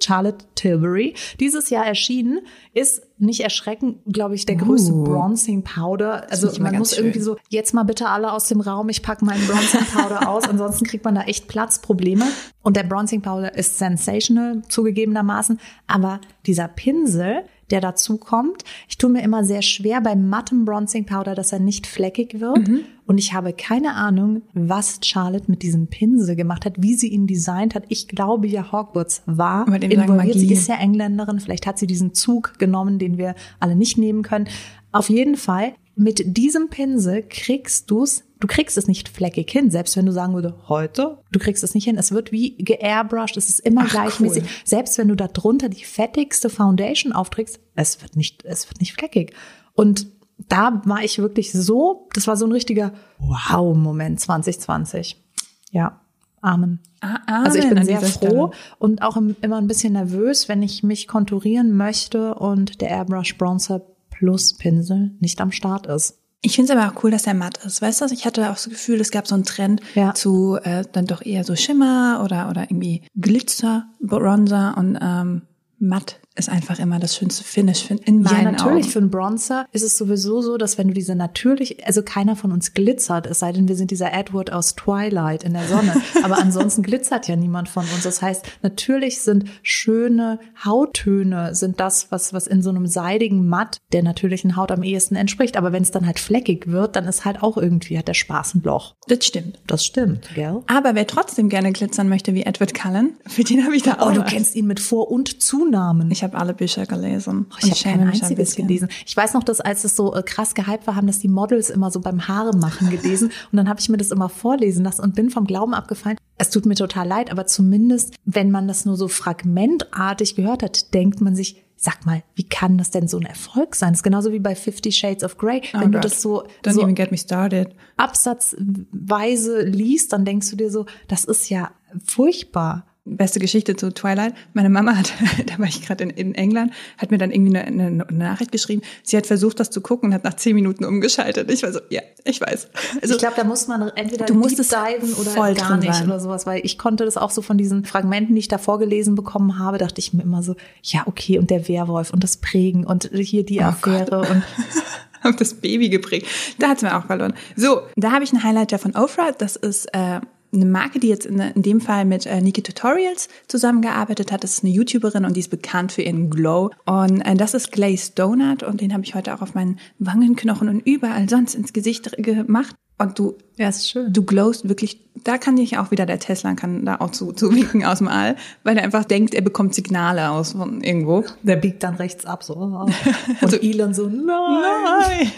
Charlotte 0.00 0.44
Tilbury. 0.56 1.14
Dieses 1.38 1.70
Jahr 1.70 1.86
erschienen, 1.86 2.40
ist 2.72 3.02
nicht 3.18 3.40
erschreckend, 3.40 3.98
glaube 4.06 4.34
ich, 4.34 4.46
der 4.46 4.56
größte 4.56 4.92
uh, 4.92 5.04
Bronzing 5.04 5.62
Powder. 5.62 6.30
Also 6.30 6.50
man 6.62 6.78
muss 6.78 6.94
schön. 6.94 7.06
irgendwie 7.06 7.20
so, 7.20 7.36
jetzt 7.48 7.74
mal 7.74 7.82
bitte 7.82 8.08
alle 8.08 8.32
aus 8.32 8.46
dem 8.46 8.60
Raum, 8.60 8.88
ich 8.88 9.02
packe 9.02 9.24
meinen 9.24 9.44
Bronzing 9.46 9.84
Powder 9.92 10.28
aus, 10.28 10.48
ansonsten 10.48 10.86
kriegt 10.86 11.04
man 11.04 11.14
da 11.14 11.22
echt 11.22 11.48
Platzprobleme. 11.48 12.24
Und 12.62 12.76
der 12.76 12.84
Bronzing 12.84 13.22
Powder 13.22 13.54
ist 13.56 13.78
sensational, 13.78 14.62
zugegebenermaßen, 14.68 15.58
aber 15.86 16.20
dieser 16.46 16.68
Pinsel, 16.68 17.44
der 17.70 17.80
dazu 17.80 18.18
kommt. 18.18 18.64
Ich 18.88 18.98
tue 18.98 19.10
mir 19.10 19.22
immer 19.22 19.44
sehr 19.44 19.62
schwer 19.62 20.00
beim 20.00 20.28
mattem 20.28 20.64
Bronzing 20.64 21.06
Powder, 21.06 21.34
dass 21.34 21.52
er 21.52 21.60
nicht 21.60 21.86
fleckig 21.86 22.40
wird. 22.40 22.68
Mhm. 22.68 22.80
Und 23.06 23.18
ich 23.18 23.32
habe 23.32 23.52
keine 23.52 23.94
Ahnung, 23.94 24.42
was 24.52 25.00
Charlotte 25.02 25.50
mit 25.50 25.62
diesem 25.62 25.88
Pinsel 25.88 26.36
gemacht 26.36 26.64
hat, 26.64 26.74
wie 26.78 26.94
sie 26.94 27.08
ihn 27.08 27.26
designt 27.26 27.74
hat. 27.74 27.84
Ich 27.88 28.06
glaube 28.06 28.46
ja, 28.46 28.70
Hogwarts 28.70 29.22
war 29.26 29.66
involviert. 29.82 30.38
Sie 30.38 30.52
ist 30.52 30.68
ja 30.68 30.76
Engländerin. 30.76 31.40
Vielleicht 31.40 31.66
hat 31.66 31.78
sie 31.78 31.88
diesen 31.88 32.14
Zug 32.14 32.58
genommen, 32.60 33.00
den 33.00 33.18
wir 33.18 33.34
alle 33.58 33.74
nicht 33.74 33.98
nehmen 33.98 34.22
können. 34.22 34.48
Auf 34.92 35.10
jeden 35.10 35.36
Fall, 35.36 35.74
mit 35.96 36.36
diesem 36.36 36.70
Pinsel 36.70 37.24
kriegst 37.28 37.90
du's 37.90 38.22
du 38.40 38.46
kriegst 38.46 38.76
es 38.76 38.88
nicht 38.88 39.08
fleckig 39.08 39.50
hin, 39.50 39.70
selbst 39.70 39.96
wenn 39.96 40.06
du 40.06 40.12
sagen 40.12 40.34
würde, 40.34 40.56
heute, 40.68 41.18
du 41.30 41.38
kriegst 41.38 41.62
es 41.62 41.74
nicht 41.74 41.84
hin. 41.84 41.98
Es 41.98 42.10
wird 42.10 42.32
wie 42.32 42.56
geairbrushed, 42.56 43.36
es 43.36 43.48
ist 43.48 43.60
immer 43.60 43.82
Ach, 43.84 43.90
gleichmäßig. 43.90 44.42
Cool. 44.42 44.50
Selbst 44.64 44.98
wenn 44.98 45.08
du 45.08 45.14
da 45.14 45.28
drunter 45.28 45.68
die 45.68 45.84
fettigste 45.84 46.50
Foundation 46.50 47.12
aufträgst, 47.12 47.60
es 47.76 48.02
wird 48.02 48.16
nicht, 48.16 48.44
es 48.44 48.68
wird 48.68 48.80
nicht 48.80 48.94
fleckig. 48.94 49.34
Und 49.74 50.06
da 50.48 50.80
war 50.86 51.04
ich 51.04 51.18
wirklich 51.18 51.52
so, 51.52 52.08
das 52.14 52.26
war 52.26 52.36
so 52.36 52.46
ein 52.46 52.52
richtiger 52.52 52.92
Wow-Moment 53.18 54.18
2020. 54.20 55.22
Ja. 55.70 56.00
Amen. 56.40 56.80
Ah, 57.00 57.18
Amen. 57.26 57.46
Also 57.46 57.58
ich 57.58 57.68
bin 57.68 57.84
sehr 57.84 58.00
froh 58.00 58.08
Stelle. 58.08 58.50
und 58.78 59.02
auch 59.02 59.16
immer 59.16 59.58
ein 59.58 59.66
bisschen 59.66 59.92
nervös, 59.92 60.48
wenn 60.48 60.62
ich 60.62 60.82
mich 60.82 61.08
konturieren 61.08 61.76
möchte 61.76 62.34
und 62.34 62.80
der 62.80 62.90
Airbrush 62.90 63.36
Bronzer 63.36 63.82
Plus 64.10 64.54
Pinsel 64.54 65.12
nicht 65.20 65.40
am 65.40 65.52
Start 65.52 65.86
ist. 65.86 66.18
Ich 66.42 66.56
finde 66.56 66.72
es 66.72 66.78
aber 66.78 66.90
auch 66.90 67.04
cool, 67.04 67.10
dass 67.10 67.26
er 67.26 67.34
matt 67.34 67.58
ist. 67.64 67.82
Weißt 67.82 68.00
du, 68.00 68.06
ich 68.06 68.24
hatte 68.24 68.46
auch 68.46 68.54
das 68.54 68.68
Gefühl, 68.68 69.00
es 69.00 69.10
gab 69.10 69.26
so 69.26 69.34
einen 69.34 69.44
Trend 69.44 69.82
ja. 69.94 70.14
zu 70.14 70.58
äh, 70.62 70.84
dann 70.90 71.06
doch 71.06 71.22
eher 71.24 71.44
so 71.44 71.54
Schimmer 71.54 72.22
oder 72.24 72.48
oder 72.48 72.62
irgendwie 72.62 73.02
Glitzer, 73.14 73.88
Bronzer 74.00 74.74
und 74.78 74.98
ähm, 75.00 75.42
matt 75.78 76.20
ist 76.36 76.48
einfach 76.48 76.78
immer 76.78 76.98
das 76.98 77.16
schönste 77.16 77.44
Finish 77.44 77.90
in 77.90 78.22
meinen 78.22 78.44
Ja, 78.44 78.50
natürlich. 78.52 78.84
Augen. 78.84 78.92
Für 78.92 78.98
einen 79.00 79.10
Bronzer 79.10 79.66
ist 79.72 79.82
es 79.82 79.98
sowieso 79.98 80.40
so, 80.42 80.56
dass 80.56 80.78
wenn 80.78 80.88
du 80.88 80.94
diese 80.94 81.14
natürlich, 81.14 81.86
also 81.86 82.02
keiner 82.02 82.36
von 82.36 82.52
uns 82.52 82.72
glitzert, 82.72 83.26
es 83.26 83.40
sei 83.40 83.52
denn, 83.52 83.68
wir 83.68 83.76
sind 83.76 83.90
dieser 83.90 84.12
Edward 84.12 84.52
aus 84.52 84.74
Twilight 84.76 85.44
in 85.44 85.52
der 85.54 85.64
Sonne. 85.66 85.94
Aber 86.22 86.38
ansonsten 86.38 86.82
glitzert 86.82 87.28
ja 87.28 87.36
niemand 87.36 87.68
von 87.68 87.84
uns. 87.94 88.04
Das 88.04 88.22
heißt, 88.22 88.44
natürlich 88.62 89.20
sind 89.22 89.46
schöne 89.62 90.38
Hauttöne, 90.64 91.54
sind 91.54 91.80
das, 91.80 92.10
was, 92.10 92.32
was 92.32 92.46
in 92.46 92.62
so 92.62 92.70
einem 92.70 92.86
seidigen 92.86 93.48
Matt 93.48 93.78
der 93.92 94.02
natürlichen 94.02 94.56
Haut 94.56 94.70
am 94.70 94.82
ehesten 94.82 95.16
entspricht. 95.16 95.56
Aber 95.56 95.72
wenn 95.72 95.82
es 95.82 95.90
dann 95.90 96.06
halt 96.06 96.18
fleckig 96.20 96.68
wird, 96.68 96.96
dann 96.96 97.06
ist 97.06 97.24
halt 97.24 97.42
auch 97.42 97.56
irgendwie, 97.56 97.98
hat 97.98 98.08
der 98.08 98.14
Spaß 98.14 98.54
ein 98.54 98.62
Loch. 98.62 98.94
Das 99.08 99.24
stimmt. 99.26 99.58
Das 99.66 99.84
stimmt, 99.84 100.28
gell? 100.34 100.62
Aber 100.68 100.94
wer 100.94 101.06
trotzdem 101.06 101.48
gerne 101.48 101.72
glitzern 101.72 102.08
möchte 102.08 102.34
wie 102.34 102.42
Edward 102.42 102.74
Cullen, 102.74 103.16
für 103.26 103.44
den 103.44 103.64
habe 103.64 103.76
ich 103.76 103.82
da 103.82 103.98
auch 103.98 104.10
Oh, 104.10 104.12
du 104.12 104.24
kennst 104.24 104.56
ihn 104.56 104.66
mit 104.66 104.80
Vor- 104.80 105.10
und 105.10 105.42
Zunamen. 105.42 106.10
Ich 106.10 106.19
habe 106.22 106.36
alle 106.38 106.54
Bücher 106.54 106.86
gelesen. 106.86 107.46
Oh, 107.50 107.56
Ich 107.66 107.70
habe 107.86 107.96
kein 107.96 108.00
ein 108.00 108.08
einziges 108.08 108.36
bisschen. 108.50 108.66
gelesen. 108.66 108.88
Ich 109.06 109.16
weiß 109.16 109.34
noch, 109.34 109.42
dass 109.44 109.60
als 109.60 109.84
es 109.84 109.96
so 109.96 110.14
äh, 110.14 110.22
krass 110.22 110.54
gehypt 110.54 110.86
war, 110.86 110.96
haben 110.96 111.06
das 111.06 111.18
die 111.18 111.28
Models 111.28 111.70
immer 111.70 111.90
so 111.90 112.00
beim 112.00 112.28
Haare 112.28 112.56
machen 112.56 112.90
gelesen. 112.90 113.28
Und 113.52 113.56
dann 113.56 113.68
habe 113.68 113.80
ich 113.80 113.88
mir 113.88 113.96
das 113.96 114.10
immer 114.10 114.28
vorlesen 114.28 114.84
lassen 114.84 115.02
und 115.02 115.14
bin 115.14 115.30
vom 115.30 115.46
Glauben 115.46 115.74
abgefallen. 115.74 116.16
Es 116.38 116.50
tut 116.50 116.66
mir 116.66 116.74
total 116.74 117.06
leid, 117.06 117.30
aber 117.30 117.46
zumindest, 117.46 118.14
wenn 118.24 118.50
man 118.50 118.66
das 118.68 118.84
nur 118.86 118.96
so 118.96 119.08
fragmentartig 119.08 120.36
gehört 120.36 120.62
hat, 120.62 120.94
denkt 120.94 121.20
man 121.20 121.36
sich, 121.36 121.62
sag 121.76 122.04
mal, 122.06 122.22
wie 122.34 122.44
kann 122.48 122.76
das 122.78 122.90
denn 122.90 123.08
so 123.08 123.18
ein 123.18 123.24
Erfolg 123.26 123.74
sein? 123.74 123.90
Das 123.92 124.00
ist 124.00 124.02
genauso 124.04 124.32
wie 124.32 124.38
bei 124.38 124.54
Fifty 124.54 124.92
Shades 124.92 125.24
of 125.24 125.38
Grey. 125.38 125.62
Oh 125.74 125.80
wenn 125.80 125.92
du 125.92 125.98
Gott. 125.98 126.04
das 126.04 126.20
so, 126.22 126.44
Don't 126.62 126.72
so 126.72 126.82
even 126.82 126.94
get 126.94 127.10
me 127.10 127.16
started. 127.18 127.74
absatzweise 127.96 129.62
liest, 129.62 130.12
dann 130.12 130.24
denkst 130.24 130.50
du 130.50 130.56
dir 130.56 130.70
so, 130.70 130.86
das 131.08 131.24
ist 131.24 131.48
ja 131.50 131.70
furchtbar. 132.04 132.86
Beste 133.04 133.40
Geschichte 133.40 133.76
zu 133.76 133.92
Twilight. 133.92 134.34
Meine 134.52 134.68
Mama 134.68 134.96
hat, 134.96 135.12
da 135.46 135.58
war 135.58 135.66
ich 135.66 135.82
gerade 135.86 136.04
in, 136.04 136.10
in 136.10 136.34
England, 136.34 136.72
hat 136.98 137.10
mir 137.10 137.18
dann 137.18 137.30
irgendwie 137.30 137.56
eine, 137.58 137.84
eine, 137.84 138.06
Nachricht 138.10 138.52
geschrieben. 138.52 138.82
Sie 139.02 139.16
hat 139.16 139.26
versucht, 139.26 139.58
das 139.58 139.70
zu 139.70 139.80
gucken 139.80 140.10
und 140.10 140.14
hat 140.14 140.24
nach 140.24 140.34
zehn 140.34 140.54
Minuten 140.54 140.84
umgeschaltet. 140.84 141.50
Ich 141.50 141.62
war 141.62 141.72
so, 141.72 141.80
ja, 141.88 142.02
ich 142.24 142.40
weiß. 142.40 142.68
Also 143.00 143.14
ich 143.14 143.20
glaube, 143.20 143.36
da 143.36 143.44
muss 143.44 143.68
man 143.68 143.88
entweder 143.96 144.26
Du 144.26 144.34
musst 144.34 144.58
diven 144.58 145.14
oder 145.14 145.30
voll 145.30 145.54
gar 145.54 145.78
nicht 145.78 145.94
sein. 145.94 146.06
oder 146.06 146.20
sowas, 146.20 146.46
weil 146.46 146.60
ich 146.64 146.78
konnte 146.78 147.04
das 147.04 147.16
auch 147.16 147.30
so 147.30 147.42
von 147.42 147.56
diesen 147.56 147.84
Fragmenten, 147.84 148.34
die 148.34 148.40
ich 148.40 148.48
da 148.48 148.58
vorgelesen 148.58 149.14
bekommen 149.14 149.58
habe, 149.58 149.78
dachte 149.78 149.98
ich 149.98 150.12
mir 150.12 150.22
immer 150.22 150.42
so, 150.42 150.54
ja, 150.82 151.02
okay, 151.06 151.38
und 151.38 151.50
der 151.50 151.68
Werwolf 151.68 152.12
und 152.12 152.22
das 152.22 152.36
Prägen 152.36 152.86
und 152.86 153.10
hier 153.12 153.44
die 153.44 153.62
Affäre 153.62 154.20
und 154.20 154.42
habe 155.22 155.36
das 155.36 155.54
Baby 155.54 155.88
geprägt. 155.88 156.26
Da 156.58 156.68
hat's 156.68 156.82
mir 156.82 156.96
auch 156.96 157.06
verloren. 157.06 157.34
So, 157.56 157.82
da 157.96 158.12
habe 158.12 158.24
ich 158.24 158.32
einen 158.32 158.42
Highlighter 158.42 158.78
von 158.78 158.94
Ofra. 158.94 159.32
Das 159.32 159.56
ist 159.56 159.86
äh, 159.94 160.20
eine 160.52 160.66
Marke, 160.66 160.98
die 160.98 161.08
jetzt 161.08 161.26
in, 161.26 161.38
in 161.38 161.62
dem 161.62 161.80
Fall 161.80 162.04
mit 162.04 162.26
äh, 162.26 162.40
Niki 162.40 162.62
Tutorials 162.62 163.28
zusammengearbeitet 163.48 164.32
hat. 164.32 164.42
Das 164.44 164.54
ist 164.54 164.64
eine 164.64 164.72
YouTuberin 164.72 165.24
und 165.24 165.36
die 165.36 165.40
ist 165.40 165.50
bekannt 165.50 165.92
für 165.92 166.02
ihren 166.02 166.30
Glow. 166.30 166.70
Und 166.86 167.20
äh, 167.20 167.34
das 167.34 167.54
ist 167.54 167.72
Glazed 167.72 168.18
Donut 168.18 168.62
und 168.62 168.80
den 168.80 168.92
habe 168.92 169.04
ich 169.04 169.14
heute 169.14 169.34
auch 169.34 169.42
auf 169.42 169.54
meinen 169.54 169.78
Wangenknochen 169.98 170.68
und 170.68 170.80
überall 170.80 171.28
sonst 171.28 171.54
ins 171.54 171.72
Gesicht 171.72 172.12
gemacht. 172.16 172.74
Und 172.98 173.18
du, 173.18 173.38
ja, 173.60 173.68
ist 173.68 173.90
schön. 173.90 174.12
du 174.12 174.24
glowst 174.24 174.68
wirklich, 174.68 175.00
da 175.22 175.36
kann 175.36 175.56
dich 175.56 175.76
auch 175.76 175.90
wieder 175.90 176.06
der 176.06 176.18
Tesla 176.18 176.54
kann 176.54 176.86
da 176.86 176.96
auch 176.96 177.10
zu, 177.10 177.32
zu 177.32 177.54
winken 177.54 177.84
aus 177.84 177.98
dem 177.98 178.08
All, 178.08 178.36
weil 178.64 178.78
er 178.78 178.84
einfach 178.84 179.04
denkt, 179.04 179.34
er 179.34 179.42
bekommt 179.42 179.74
Signale 179.74 180.30
aus 180.30 180.52
von 180.52 180.82
irgendwo. 180.82 181.24
Der 181.42 181.56
biegt 181.56 181.82
dann 181.82 181.96
rechts 181.96 182.24
ab 182.24 182.42
so. 182.42 182.54
Und 183.42 183.62
Elon 183.62 183.92
so, 183.92 184.06
nein. 184.06 184.24
Nein. 184.26 185.32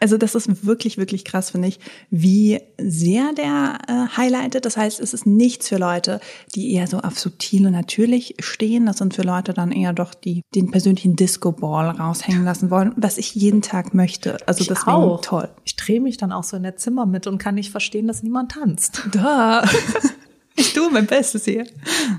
Also 0.00 0.18
das 0.18 0.34
ist 0.34 0.66
wirklich, 0.66 0.98
wirklich 0.98 1.24
krass, 1.24 1.50
finde 1.50 1.68
ich, 1.68 1.80
wie 2.10 2.60
sehr 2.78 3.32
der 3.32 3.78
äh, 3.88 4.16
highlightet. 4.16 4.66
Das 4.66 4.76
heißt, 4.76 5.00
es 5.00 5.14
ist 5.14 5.24
nichts 5.24 5.70
für 5.70 5.78
Leute, 5.78 6.20
die 6.54 6.74
eher 6.74 6.86
so 6.86 6.98
auf 6.98 7.18
subtil 7.18 7.66
und 7.66 7.72
natürlich 7.72 8.34
stehen. 8.40 8.84
Das 8.84 8.98
sind 8.98 9.14
für 9.14 9.22
Leute 9.22 9.54
dann 9.54 9.72
eher 9.72 9.94
doch, 9.94 10.12
die 10.12 10.42
den 10.54 10.70
persönlichen 10.70 11.16
Disco-Ball 11.16 11.88
raushängen 11.88 12.44
lassen 12.44 12.70
wollen, 12.70 12.92
was 12.96 13.16
ich 13.16 13.34
jeden 13.34 13.62
Tag 13.62 13.94
möchte. 13.94 14.36
Also 14.46 14.60
Ich 14.60 14.68
deswegen 14.68 14.90
auch. 14.90 15.22
toll. 15.22 15.48
Ich 15.64 15.74
drehe 15.76 16.02
mich 16.02 16.18
dann 16.18 16.32
auch 16.32 16.44
so 16.44 16.58
in 16.58 16.64
der 16.64 16.76
Zimmer 16.76 17.06
mit 17.06 17.26
und 17.26 17.38
kann 17.38 17.54
nicht 17.54 17.63
verstehen, 17.70 18.06
dass 18.06 18.22
niemand 18.22 18.52
tanzt. 18.52 19.02
Da. 19.12 19.64
Ich 20.56 20.72
tue 20.72 20.88
mein 20.88 21.06
Bestes 21.06 21.46
hier. 21.46 21.66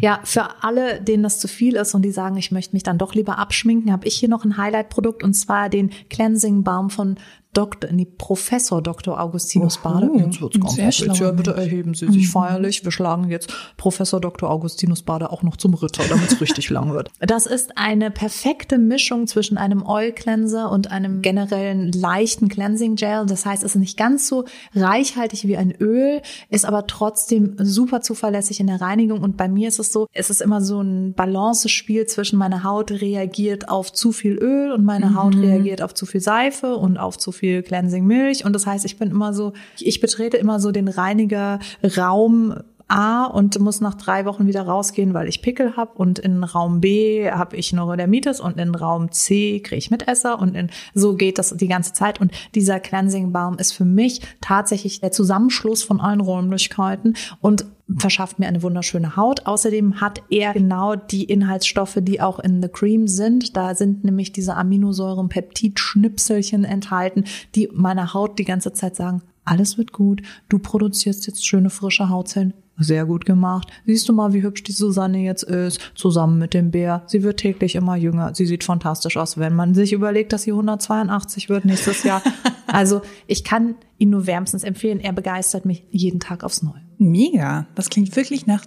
Ja, 0.02 0.20
für 0.26 0.62
alle, 0.62 1.00
denen 1.00 1.24
das 1.24 1.40
zu 1.40 1.48
viel 1.48 1.76
ist 1.76 1.96
und 1.96 2.02
die 2.02 2.12
sagen, 2.12 2.36
ich 2.36 2.52
möchte 2.52 2.76
mich 2.76 2.84
dann 2.84 2.98
doch 2.98 3.16
lieber 3.16 3.38
abschminken, 3.40 3.94
habe 3.94 4.08
ich 4.08 4.18
hier 4.18 4.28
noch 4.28 4.44
ein 4.44 4.58
Highlight-Produkt 4.58 5.24
und 5.24 5.36
zwar 5.36 5.70
den 5.70 5.92
Cleansing 6.10 6.64
Balm 6.64 6.90
von 6.90 7.16
Dr. 7.56 7.90
Nee, 7.92 8.06
Professor 8.18 8.82
Dr. 8.82 9.20
Augustinus 9.20 9.78
Bade. 9.78 10.12
Jetzt 10.18 10.42
wird's 10.42 10.60
ganz 10.60 10.76
sehr 10.76 10.92
schlau. 10.92 11.32
Bitte 11.32 11.56
erheben 11.56 11.94
Sie 11.94 12.12
sich 12.12 12.30
feierlich. 12.30 12.84
Wir 12.84 12.92
schlagen 12.92 13.30
jetzt 13.30 13.52
Professor 13.78 14.20
Dr. 14.20 14.50
Augustinus 14.50 15.04
Bade 15.04 15.32
auch 15.32 15.42
noch 15.42 15.56
zum 15.56 15.74
Ritter, 15.74 16.04
damit 16.10 16.34
es 16.34 16.42
richtig 16.42 16.70
lang 16.70 16.94
wird. 16.94 17.10
Das 17.20 17.46
ist 17.46 17.78
eine 17.78 18.12
perfekte 18.12 18.78
Mischung 18.78 19.26
zwischen 19.28 19.58
einem 19.58 19.84
Oil 19.86 20.12
Cleanser 20.12 20.70
und 20.70 20.92
einem 20.92 21.22
generellen 21.22 21.94
leichten 21.94 22.50
Cleansing 22.50 22.96
Gel. 22.96 23.26
Das 23.26 23.46
heißt, 23.46 23.64
es 23.64 23.76
ist 23.76 23.80
nicht 23.80 23.98
ganz 23.98 24.28
so 24.28 24.44
reichhaltig 24.74 25.48
wie 25.48 25.56
ein 25.56 25.74
Öl, 25.80 26.22
ist 26.50 26.66
aber 26.66 26.88
trotzdem 26.88 27.56
super 27.58 28.02
zuverlässig 28.02 28.60
in 28.60 28.68
der 28.68 28.82
Reinigung. 28.82 29.22
Und 29.22 29.38
bei 29.38 29.48
mir 29.48 29.70
ist 29.70 29.80
es 29.80 29.94
so, 29.94 30.08
es 30.12 30.30
ist 30.30 30.42
immer 30.42 30.62
so 30.62 30.82
ein 30.82 31.14
Balancespiel 31.14 32.06
zwischen 32.06 32.38
meine 32.38 32.64
Haut 32.64 32.92
reagiert 32.92 33.70
auf 33.70 33.94
zu 33.94 34.12
viel 34.12 34.34
Öl 34.34 34.74
und 34.74 34.84
meine 34.84 35.16
Haut 35.16 35.38
reagiert 35.38 35.82
auf 35.82 35.94
zu 35.94 36.06
viel 36.06 36.20
Seife 36.20 36.76
und 36.76 36.98
auf 36.98 37.18
zu 37.18 37.32
viel 37.32 37.45
Cleansing 37.66 38.06
Milch. 38.06 38.46
Und 38.46 38.54
das 38.54 38.66
heißt, 38.66 38.86
ich 38.86 38.98
bin 38.98 39.12
immer 39.12 39.34
so, 39.34 39.54
ich 39.80 40.00
betrete 40.00 40.38
immer 40.38 40.60
so 40.60 40.72
den 40.72 40.88
Reiniger-Raum 40.88 42.56
A 42.88 43.26
und 43.26 43.60
muss 43.60 43.82
nach 43.82 43.96
drei 43.96 44.26
Wochen 44.26 44.48
wieder 44.48 44.64
rausgehen, 44.64 45.14
weil 45.14 45.28
ich 45.28 45.42
Pickel 45.42 45.76
habe 45.76 45.94
und 45.96 46.20
in 46.20 46.44
Raum 46.44 46.82
B 46.82 47.30
habe 47.32 47.56
ich 47.58 47.74
Neurodermitis 47.74 48.40
und 48.40 48.60
in 48.60 48.76
Raum 48.76 49.12
C 49.12 49.60
kriege 49.60 49.78
ich 49.78 49.92
Mitesser 49.92 50.40
und 50.40 50.56
in, 50.56 50.70
so 50.94 51.16
geht 51.16 51.40
das 51.40 51.56
die 51.56 51.68
ganze 51.68 51.94
Zeit 51.94 52.22
und 52.22 52.32
dieser 52.54 52.80
Cleansing 52.80 53.32
Balm 53.32 53.58
ist 53.58 53.72
für 53.72 53.86
mich 53.86 54.22
tatsächlich 54.42 55.02
der 55.02 55.12
Zusammenschluss 55.12 55.84
von 55.84 56.00
allen 56.00 56.22
Räumlichkeiten 56.22 57.16
und 57.42 57.66
verschafft 57.98 58.40
mir 58.40 58.48
eine 58.48 58.64
wunderschöne 58.64 59.16
Haut. 59.16 59.46
Außerdem 59.46 60.02
hat 60.02 60.22
er 60.30 60.54
genau 60.54 60.96
die 60.96 61.26
Inhaltsstoffe, 61.26 62.00
die 62.02 62.20
auch 62.20 62.40
in 62.40 62.62
The 62.62 62.68
Cream 62.68 63.08
sind. 63.08 63.56
Da 63.56 63.76
sind 63.76 64.04
nämlich 64.04 64.32
diese 64.32 64.56
Aminosäuren, 64.56 65.30
Peptidschnipselchen 65.30 66.66
enthalten, 66.66 67.26
die 67.54 67.70
meiner 67.74 68.14
Haut 68.14 68.40
die 68.40 68.46
ganze 68.46 68.74
Zeit 68.74 68.96
sagen, 68.96 69.22
alles 69.44 69.78
wird 69.78 69.92
gut, 69.92 70.24
du 70.50 70.58
produzierst 70.58 71.28
jetzt 71.28 71.46
schöne 71.46 71.70
frische 71.70 72.10
Hautzellen. 72.10 72.54
Sehr 72.78 73.06
gut 73.06 73.26
gemacht. 73.26 73.70
Siehst 73.86 74.10
du 74.10 74.14
mal, 74.14 74.34
wie 74.34 74.44
hübsch 74.44 74.64
die 74.64 74.74
Susanne 74.74 75.20
jetzt 75.20 75.44
ist, 75.44 75.80
zusammen 75.96 76.38
mit 76.40 76.54
dem 76.54 76.72
Bär. 76.72 77.04
Sie 77.08 77.24
wird 77.24 77.38
täglich 77.38 77.76
immer 77.76 77.96
jünger. 77.96 78.36
Sie 78.36 78.46
sieht 78.46 78.64
fantastisch 78.64 79.16
aus, 79.18 79.38
wenn 79.38 79.56
man 79.56 79.74
sich 79.74 79.94
überlegt, 79.94 80.34
dass 80.34 80.44
sie 80.44 80.52
182 80.52 81.50
wird 81.50 81.66
nächstes 81.66 82.04
Jahr. 82.04 82.22
Also 82.68 83.04
ich 83.28 83.46
kann 83.46 83.76
ihn 84.00 84.10
nur 84.10 84.28
wärmstens 84.28 84.66
empfehlen. 84.66 85.00
Er 85.00 85.14
begeistert 85.14 85.66
mich 85.66 85.86
jeden 85.92 86.20
Tag 86.20 86.44
aufs 86.44 86.62
Neue. 86.62 86.82
Mega. 86.98 87.68
Das 87.74 87.90
klingt 87.90 88.14
wirklich 88.18 88.48
nach 88.48 88.66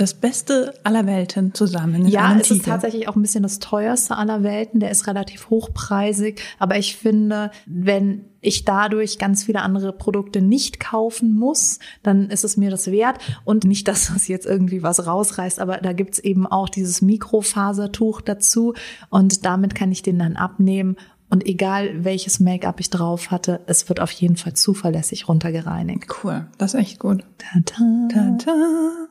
das 0.00 0.14
Beste 0.14 0.72
aller 0.82 1.06
Welten 1.06 1.52
zusammen. 1.52 2.08
Ja, 2.08 2.34
es 2.34 2.50
ist 2.50 2.58
Titel. 2.58 2.70
tatsächlich 2.70 3.06
auch 3.08 3.16
ein 3.16 3.22
bisschen 3.22 3.42
das 3.42 3.58
teuerste 3.58 4.16
aller 4.16 4.42
Welten. 4.42 4.80
Der 4.80 4.90
ist 4.90 5.06
relativ 5.06 5.50
hochpreisig. 5.50 6.40
Aber 6.58 6.78
ich 6.78 6.96
finde, 6.96 7.50
wenn 7.66 8.24
ich 8.40 8.64
dadurch 8.64 9.18
ganz 9.18 9.44
viele 9.44 9.60
andere 9.60 9.92
Produkte 9.92 10.40
nicht 10.40 10.80
kaufen 10.80 11.34
muss, 11.34 11.80
dann 12.02 12.30
ist 12.30 12.44
es 12.44 12.56
mir 12.56 12.70
das 12.70 12.90
wert. 12.90 13.18
Und 13.44 13.64
nicht, 13.64 13.88
dass 13.88 14.10
das 14.12 14.26
jetzt 14.26 14.46
irgendwie 14.46 14.82
was 14.82 15.06
rausreißt, 15.06 15.60
aber 15.60 15.76
da 15.76 15.92
gibt's 15.92 16.18
eben 16.18 16.46
auch 16.46 16.70
dieses 16.70 17.02
Mikrofasertuch 17.02 18.22
dazu. 18.22 18.72
Und 19.10 19.44
damit 19.44 19.74
kann 19.74 19.92
ich 19.92 20.00
den 20.00 20.18
dann 20.18 20.36
abnehmen. 20.36 20.96
Und 21.28 21.46
egal 21.46 22.04
welches 22.04 22.40
Make-up 22.40 22.80
ich 22.80 22.88
drauf 22.88 23.30
hatte, 23.30 23.60
es 23.66 23.88
wird 23.90 24.00
auf 24.00 24.10
jeden 24.12 24.36
Fall 24.36 24.54
zuverlässig 24.54 25.28
runtergereinigt. 25.28 26.06
Cool, 26.24 26.46
das 26.56 26.72
ist 26.72 26.80
echt 26.80 26.98
gut. 26.98 27.22
Tada. 27.36 28.08
Tada. 28.38 29.09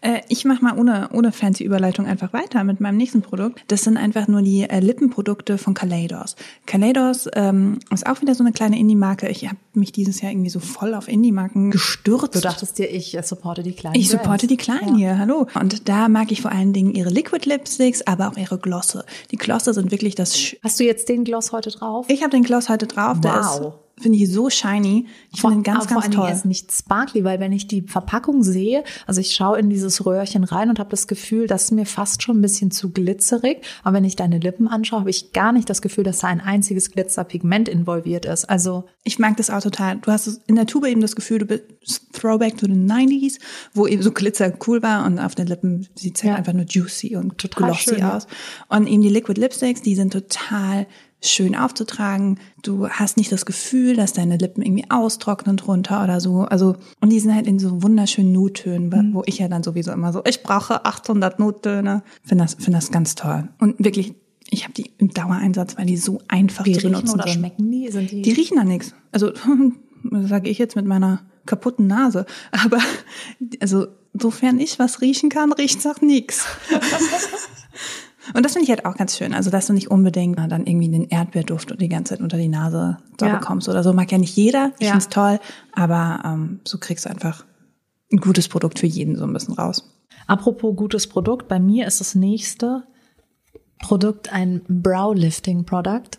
Äh, 0.00 0.20
ich 0.28 0.44
mache 0.44 0.64
mal 0.64 0.78
ohne, 0.78 1.10
ohne 1.12 1.32
fancy 1.32 1.64
Überleitung 1.64 2.06
einfach 2.06 2.32
weiter 2.32 2.64
mit 2.64 2.80
meinem 2.80 2.96
nächsten 2.96 3.22
Produkt. 3.22 3.62
Das 3.68 3.82
sind 3.82 3.96
einfach 3.96 4.28
nur 4.28 4.42
die 4.42 4.62
äh, 4.62 4.80
Lippenprodukte 4.80 5.58
von 5.58 5.74
Kaleidos. 5.74 6.36
Kaleidos 6.66 7.28
ähm, 7.34 7.78
ist 7.92 8.06
auch 8.06 8.20
wieder 8.20 8.34
so 8.34 8.42
eine 8.42 8.52
kleine 8.52 8.78
Indie-Marke. 8.78 9.28
Ich 9.28 9.46
habe 9.46 9.56
mich 9.74 9.92
dieses 9.92 10.20
Jahr 10.20 10.32
irgendwie 10.32 10.50
so 10.50 10.60
voll 10.60 10.94
auf 10.94 11.08
Indie-Marken 11.08 11.70
gestürzt. 11.70 12.34
Du 12.34 12.40
dachtest 12.40 12.78
dir, 12.78 12.90
ich 12.90 13.16
supporte 13.22 13.62
die 13.62 13.72
kleinen 13.72 13.96
Ich 13.96 14.08
supporte 14.08 14.46
die 14.46 14.56
Kleinen 14.56 14.96
hier, 14.96 15.18
hallo. 15.18 15.46
Und 15.54 15.88
da 15.88 16.08
mag 16.08 16.32
ich 16.32 16.42
vor 16.42 16.52
allen 16.52 16.72
Dingen 16.72 16.94
ihre 16.94 17.10
Liquid 17.10 17.48
Lipsticks, 17.48 18.02
aber 18.02 18.28
auch 18.28 18.36
ihre 18.36 18.58
Glosse. 18.58 19.04
Die 19.30 19.36
Glosse 19.36 19.74
sind 19.74 19.90
wirklich 19.90 20.14
das... 20.14 20.38
Sch 20.38 20.56
Hast 20.62 20.80
du 20.80 20.84
jetzt 20.84 21.08
den 21.08 21.24
Gloss 21.24 21.52
heute 21.52 21.70
drauf? 21.70 22.06
ich 22.08 22.22
habe 22.22 22.30
den 22.30 22.42
Gloss 22.42 22.68
heute 22.68 22.86
drauf. 22.86 23.18
Wow. 23.22 23.74
Finde 24.00 24.18
ich 24.18 24.30
so 24.32 24.50
shiny. 24.50 25.06
Ich 25.32 25.40
finde 25.40 25.56
ihn 25.56 25.62
ganz, 25.62 25.86
ganz 25.86 26.02
Dingen 26.04 26.14
toll. 26.14 26.28
Er 26.28 26.34
ist 26.34 26.44
nicht 26.44 26.72
sparkly, 26.72 27.24
weil 27.24 27.40
wenn 27.40 27.52
ich 27.52 27.66
die 27.66 27.82
Verpackung 27.82 28.42
sehe, 28.42 28.84
also 29.06 29.20
ich 29.20 29.34
schaue 29.34 29.58
in 29.58 29.70
dieses 29.70 30.04
Röhrchen 30.06 30.44
rein 30.44 30.68
und 30.70 30.78
habe 30.78 30.90
das 30.90 31.06
Gefühl, 31.06 31.46
das 31.46 31.64
ist 31.64 31.72
mir 31.72 31.86
fast 31.86 32.22
schon 32.22 32.38
ein 32.38 32.42
bisschen 32.42 32.70
zu 32.70 32.90
glitzerig. 32.90 33.62
Aber 33.82 33.96
wenn 33.96 34.04
ich 34.04 34.16
deine 34.16 34.38
Lippen 34.38 34.68
anschaue, 34.68 35.00
habe 35.00 35.10
ich 35.10 35.32
gar 35.32 35.52
nicht 35.52 35.68
das 35.70 35.82
Gefühl, 35.82 36.04
dass 36.04 36.20
da 36.20 36.28
ein 36.28 36.40
einziges 36.40 36.90
Glitzerpigment 36.90 37.68
involviert 37.68 38.24
ist. 38.24 38.44
Also 38.44 38.84
Ich 39.04 39.18
mag 39.18 39.36
das 39.36 39.50
auch 39.50 39.60
total. 39.62 39.96
Du 39.96 40.10
hast 40.12 40.40
in 40.46 40.54
der 40.56 40.66
Tube 40.66 40.86
eben 40.86 41.00
das 41.00 41.16
Gefühl, 41.16 41.38
du 41.38 41.46
bist 41.46 41.64
Throwback 42.12 42.56
to 42.58 42.66
the 42.66 42.72
90s, 42.72 43.38
wo 43.74 43.86
eben 43.86 44.02
so 44.02 44.12
Glitzer 44.12 44.52
cool 44.66 44.82
war 44.82 45.06
und 45.06 45.18
auf 45.18 45.34
den 45.34 45.46
Lippen 45.46 45.88
sieht 45.94 46.16
es 46.16 46.22
halt 46.22 46.32
Ja. 46.32 46.36
einfach 46.36 46.52
nur 46.52 46.64
juicy 46.64 47.16
und 47.16 47.38
Total 47.38 47.68
glossy 47.70 47.90
schön, 47.90 47.98
ja. 48.00 48.16
aus. 48.16 48.26
Und 48.68 48.86
eben 48.86 49.02
die 49.02 49.08
Liquid 49.08 49.40
Lipsticks, 49.40 49.82
die 49.82 49.94
sind 49.94 50.12
total 50.12 50.86
schön 51.20 51.56
aufzutragen. 51.56 52.38
Du 52.62 52.88
hast 52.88 53.16
nicht 53.16 53.32
das 53.32 53.44
Gefühl, 53.44 53.96
dass 53.96 54.12
deine 54.12 54.36
Lippen 54.36 54.62
irgendwie 54.62 54.88
austrocknen 54.90 55.56
drunter 55.56 56.04
oder 56.04 56.20
so. 56.20 56.42
Also, 56.42 56.76
und 57.00 57.10
die 57.10 57.18
sind 57.20 57.34
halt 57.34 57.46
in 57.46 57.58
so 57.58 57.82
wunderschönen 57.82 58.32
Nuttönen, 58.32 58.88
Mhm. 58.88 59.14
wo 59.14 59.22
ich 59.26 59.38
ja 59.38 59.48
dann 59.48 59.62
sowieso 59.62 59.90
immer 59.92 60.12
so, 60.12 60.22
ich 60.26 60.42
brauche 60.42 60.84
800 60.84 61.38
Nuttöne. 61.40 62.02
Finde 62.24 62.44
das, 62.44 62.54
finde 62.54 62.78
das 62.78 62.90
ganz 62.92 63.14
toll. 63.16 63.48
Und 63.58 63.82
wirklich, 63.84 64.14
ich 64.50 64.62
habe 64.64 64.74
die 64.74 64.92
im 64.98 65.10
Dauereinsatz, 65.10 65.76
weil 65.76 65.86
die 65.86 65.96
so 65.96 66.20
einfach 66.28 66.64
die 66.64 66.72
zu 66.72 66.78
riechen 66.78 66.92
benutzen 66.92 67.14
oder 67.14 67.24
sind. 67.24 67.34
schmecken 67.38 67.70
die? 67.70 67.90
Sind 67.90 68.10
die, 68.10 68.22
Die 68.22 68.32
riechen 68.32 68.56
nach 68.56 68.64
nichts. 68.64 68.94
Also 69.12 69.32
sage 70.28 70.48
ich 70.48 70.58
jetzt 70.58 70.76
mit 70.76 70.86
meiner 70.86 71.22
kaputten 71.46 71.86
Nase. 71.88 72.26
Aber 72.52 72.78
also 73.60 73.88
sofern 74.14 74.60
ich 74.60 74.78
was 74.78 75.00
riechen 75.00 75.30
kann, 75.30 75.52
riecht's 75.52 75.84
nach 75.84 76.00
nichts. 76.00 76.44
Und 78.34 78.44
das 78.44 78.52
finde 78.52 78.64
ich 78.64 78.70
halt 78.70 78.84
auch 78.84 78.96
ganz 78.96 79.16
schön. 79.16 79.34
Also, 79.34 79.50
dass 79.50 79.66
du 79.66 79.72
nicht 79.72 79.90
unbedingt 79.90 80.38
dann 80.38 80.66
irgendwie 80.66 80.88
den 80.88 81.08
Erdbeerduft 81.08 81.80
die 81.80 81.88
ganze 81.88 82.14
Zeit 82.14 82.20
unter 82.22 82.36
die 82.36 82.48
Nase 82.48 82.98
da 83.16 83.26
Ja. 83.26 83.36
bekommst 83.38 83.68
oder 83.68 83.82
so. 83.82 83.92
Mag 83.92 84.10
ja 84.12 84.18
nicht 84.18 84.36
jeder. 84.36 84.72
Ich 84.78 84.86
Ja. 84.86 84.92
find's 84.92 85.08
toll. 85.08 85.40
Aber 85.72 86.20
ähm, 86.24 86.60
so 86.64 86.78
kriegst 86.78 87.04
du 87.06 87.10
einfach 87.10 87.44
ein 88.12 88.18
gutes 88.18 88.48
Produkt 88.48 88.78
für 88.78 88.86
jeden 88.86 89.16
so 89.16 89.24
ein 89.24 89.32
bisschen 89.32 89.54
raus. 89.54 89.94
Apropos 90.26 90.74
gutes 90.76 91.06
Produkt, 91.06 91.48
bei 91.48 91.58
mir 91.60 91.86
ist 91.86 92.00
das 92.00 92.14
nächste 92.14 92.84
Produkt 93.80 94.32
ein 94.32 94.62
Brow-Lifting-Produkt, 94.68 96.18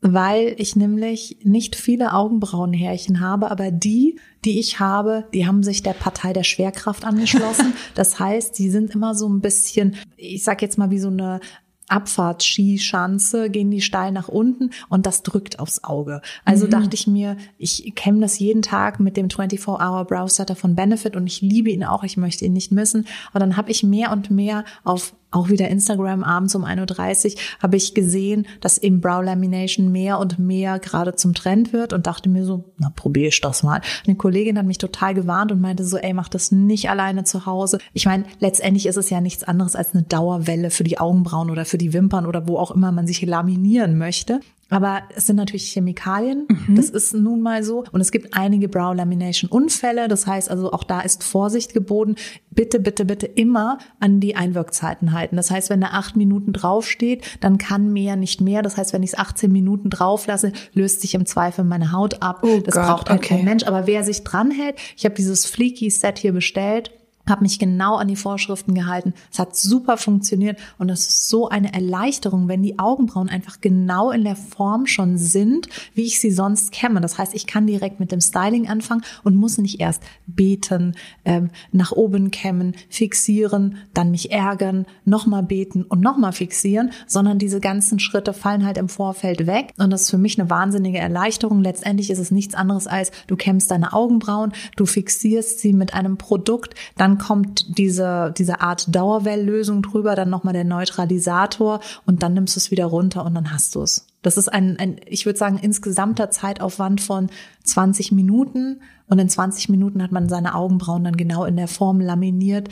weil 0.00 0.54
ich 0.58 0.76
nämlich 0.76 1.38
nicht 1.42 1.76
viele 1.76 2.12
Augenbrauenhärchen 2.12 3.20
habe, 3.20 3.50
aber 3.50 3.70
die, 3.70 4.18
die 4.44 4.58
ich 4.60 4.78
habe, 4.78 5.24
die 5.34 5.46
haben 5.46 5.62
sich 5.62 5.82
der 5.82 5.92
Partei 5.92 6.32
der 6.32 6.44
Schwerkraft 6.44 7.04
angeschlossen. 7.04 7.72
Das 7.94 8.20
heißt, 8.20 8.58
die 8.58 8.70
sind 8.70 8.94
immer 8.94 9.14
so 9.14 9.28
ein 9.28 9.40
bisschen, 9.40 9.96
ich 10.16 10.44
sag 10.44 10.62
jetzt 10.62 10.78
mal 10.78 10.90
wie 10.90 11.00
so 11.00 11.08
eine 11.08 11.40
Abfahrtskischanze, 11.88 13.50
gehen 13.50 13.70
die 13.70 13.80
steil 13.80 14.12
nach 14.12 14.28
unten 14.28 14.70
und 14.88 15.06
das 15.06 15.22
drückt 15.22 15.58
aufs 15.58 15.82
Auge. 15.84 16.20
Also 16.44 16.66
dachte 16.66 16.94
ich 16.94 17.06
mir, 17.06 17.36
ich 17.56 17.92
kämme 17.94 18.20
das 18.20 18.38
jeden 18.38 18.62
Tag 18.62 19.00
mit 19.00 19.16
dem 19.16 19.28
24-Hour 19.28 20.04
Brow 20.04 20.30
Setter 20.30 20.54
von 20.54 20.74
Benefit 20.74 21.16
und 21.16 21.26
ich 21.26 21.40
liebe 21.40 21.70
ihn 21.70 21.84
auch, 21.84 22.04
ich 22.04 22.16
möchte 22.16 22.44
ihn 22.44 22.52
nicht 22.52 22.72
missen. 22.72 23.06
Aber 23.30 23.40
dann 23.40 23.56
habe 23.56 23.70
ich 23.70 23.82
mehr 23.82 24.12
und 24.12 24.30
mehr 24.30 24.64
auf 24.84 25.14
auch 25.30 25.48
wieder 25.50 25.68
Instagram 25.68 26.24
abends 26.24 26.54
um 26.54 26.64
1.30 26.64 27.34
Uhr 27.34 27.40
habe 27.62 27.76
ich 27.76 27.94
gesehen, 27.94 28.46
dass 28.60 28.78
eben 28.78 29.00
Brow 29.00 29.22
Lamination 29.22 29.92
mehr 29.92 30.18
und 30.18 30.38
mehr 30.38 30.78
gerade 30.78 31.14
zum 31.16 31.34
Trend 31.34 31.72
wird 31.72 31.92
und 31.92 32.06
dachte 32.06 32.28
mir 32.28 32.44
so, 32.44 32.64
na 32.78 32.90
probiere 32.94 33.28
ich 33.28 33.40
das 33.40 33.62
mal. 33.62 33.80
Eine 34.06 34.16
Kollegin 34.16 34.58
hat 34.58 34.66
mich 34.66 34.78
total 34.78 35.14
gewarnt 35.14 35.52
und 35.52 35.60
meinte 35.60 35.84
so, 35.84 35.98
ey, 35.98 36.14
mach 36.14 36.28
das 36.28 36.50
nicht 36.50 36.88
alleine 36.88 37.24
zu 37.24 37.44
Hause. 37.44 37.78
Ich 37.92 38.06
meine, 38.06 38.24
letztendlich 38.40 38.86
ist 38.86 38.96
es 38.96 39.10
ja 39.10 39.20
nichts 39.20 39.44
anderes 39.44 39.76
als 39.76 39.94
eine 39.94 40.04
Dauerwelle 40.04 40.70
für 40.70 40.84
die 40.84 40.98
Augenbrauen 40.98 41.50
oder 41.50 41.64
für 41.64 41.78
die 41.78 41.92
Wimpern 41.92 42.26
oder 42.26 42.48
wo 42.48 42.56
auch 42.56 42.70
immer 42.70 42.92
man 42.92 43.06
sich 43.06 43.20
laminieren 43.20 43.98
möchte. 43.98 44.40
Aber 44.70 45.02
es 45.14 45.26
sind 45.26 45.36
natürlich 45.36 45.72
Chemikalien. 45.72 46.46
Das 46.68 46.90
ist 46.90 47.14
nun 47.14 47.40
mal 47.40 47.62
so. 47.62 47.84
Und 47.92 48.00
es 48.00 48.10
gibt 48.10 48.34
einige 48.34 48.68
Brow 48.68 48.94
Lamination 48.94 49.50
Unfälle. 49.50 50.08
Das 50.08 50.26
heißt 50.26 50.50
also, 50.50 50.72
auch 50.72 50.84
da 50.84 51.00
ist 51.00 51.24
Vorsicht 51.24 51.72
geboten. 51.72 52.16
Bitte, 52.50 52.78
bitte, 52.78 53.04
bitte 53.06 53.26
immer 53.26 53.78
an 54.00 54.20
die 54.20 54.36
Einwirkzeiten 54.36 55.12
halten. 55.12 55.36
Das 55.36 55.50
heißt, 55.50 55.70
wenn 55.70 55.80
da 55.80 55.88
acht 55.88 56.16
Minuten 56.16 56.52
draufsteht, 56.52 57.24
dann 57.40 57.56
kann 57.56 57.92
mehr 57.92 58.16
nicht 58.16 58.40
mehr. 58.40 58.62
Das 58.62 58.76
heißt, 58.76 58.92
wenn 58.92 59.02
ich 59.02 59.12
es 59.12 59.18
18 59.18 59.50
Minuten 59.50 59.88
drauf 59.88 60.26
lasse, 60.26 60.52
löst 60.74 61.00
sich 61.00 61.14
im 61.14 61.24
Zweifel 61.24 61.64
meine 61.64 61.92
Haut 61.92 62.22
ab. 62.22 62.40
Oh 62.42 62.60
das 62.60 62.74
Gott, 62.74 62.86
braucht 62.86 63.10
halt 63.10 63.20
okay. 63.20 63.36
kein 63.36 63.44
Mensch. 63.44 63.64
Aber 63.64 63.86
wer 63.86 64.04
sich 64.04 64.24
dranhält, 64.24 64.76
ich 64.96 65.04
habe 65.04 65.14
dieses 65.14 65.46
Fleeky 65.46 65.90
Set 65.90 66.18
hier 66.18 66.32
bestellt 66.32 66.90
habe 67.28 67.42
mich 67.42 67.58
genau 67.58 67.96
an 67.96 68.08
die 68.08 68.16
Vorschriften 68.16 68.74
gehalten. 68.74 69.14
Es 69.32 69.38
hat 69.38 69.56
super 69.56 69.96
funktioniert 69.96 70.58
und 70.78 70.88
es 70.88 71.00
ist 71.00 71.28
so 71.28 71.48
eine 71.48 71.72
Erleichterung, 71.72 72.48
wenn 72.48 72.62
die 72.62 72.78
Augenbrauen 72.78 73.28
einfach 73.28 73.60
genau 73.60 74.10
in 74.10 74.24
der 74.24 74.36
Form 74.36 74.86
schon 74.86 75.18
sind, 75.18 75.68
wie 75.94 76.04
ich 76.04 76.20
sie 76.20 76.30
sonst 76.30 76.72
kämme. 76.72 77.00
Das 77.00 77.18
heißt, 77.18 77.34
ich 77.34 77.46
kann 77.46 77.66
direkt 77.66 78.00
mit 78.00 78.12
dem 78.12 78.20
Styling 78.20 78.68
anfangen 78.68 79.02
und 79.24 79.36
muss 79.36 79.58
nicht 79.58 79.80
erst 79.80 80.02
beten, 80.26 80.94
ähm, 81.24 81.50
nach 81.72 81.92
oben 81.92 82.30
kämmen, 82.30 82.74
fixieren, 82.88 83.76
dann 83.94 84.10
mich 84.10 84.32
ärgern, 84.32 84.86
nochmal 85.04 85.42
beten 85.42 85.82
und 85.82 86.00
nochmal 86.00 86.32
fixieren, 86.32 86.90
sondern 87.06 87.38
diese 87.38 87.60
ganzen 87.60 87.98
Schritte 87.98 88.32
fallen 88.32 88.64
halt 88.64 88.78
im 88.78 88.88
Vorfeld 88.88 89.46
weg 89.46 89.72
und 89.78 89.90
das 89.90 90.02
ist 90.02 90.10
für 90.10 90.18
mich 90.18 90.38
eine 90.38 90.50
wahnsinnige 90.50 90.98
Erleichterung. 90.98 91.62
Letztendlich 91.62 92.10
ist 92.10 92.18
es 92.18 92.30
nichts 92.30 92.54
anderes 92.54 92.86
als 92.86 93.10
du 93.26 93.36
kämmst 93.36 93.70
deine 93.70 93.92
Augenbrauen, 93.92 94.52
du 94.76 94.86
fixierst 94.86 95.60
sie 95.60 95.72
mit 95.72 95.94
einem 95.94 96.16
Produkt, 96.16 96.74
dann 96.96 97.17
kommt 97.18 97.78
diese, 97.78 98.32
diese 98.36 98.60
Art 98.60 98.94
Dauerwelllösung 98.94 99.82
drüber, 99.82 100.14
dann 100.14 100.30
nochmal 100.30 100.54
der 100.54 100.64
Neutralisator 100.64 101.80
und 102.06 102.22
dann 102.22 102.34
nimmst 102.34 102.56
du 102.56 102.58
es 102.58 102.70
wieder 102.70 102.86
runter 102.86 103.24
und 103.24 103.34
dann 103.34 103.52
hast 103.52 103.74
du 103.74 103.82
es. 103.82 104.06
Das 104.22 104.36
ist 104.36 104.48
ein, 104.48 104.78
ein, 104.78 105.00
ich 105.06 105.26
würde 105.26 105.38
sagen, 105.38 105.58
insgesamter 105.58 106.30
Zeitaufwand 106.30 107.00
von 107.00 107.28
20 107.64 108.12
Minuten 108.12 108.80
und 109.08 109.18
in 109.18 109.28
20 109.28 109.68
Minuten 109.68 110.02
hat 110.02 110.12
man 110.12 110.28
seine 110.28 110.54
Augenbrauen 110.54 111.04
dann 111.04 111.16
genau 111.16 111.44
in 111.44 111.56
der 111.56 111.68
Form 111.68 112.00
laminiert 112.00 112.68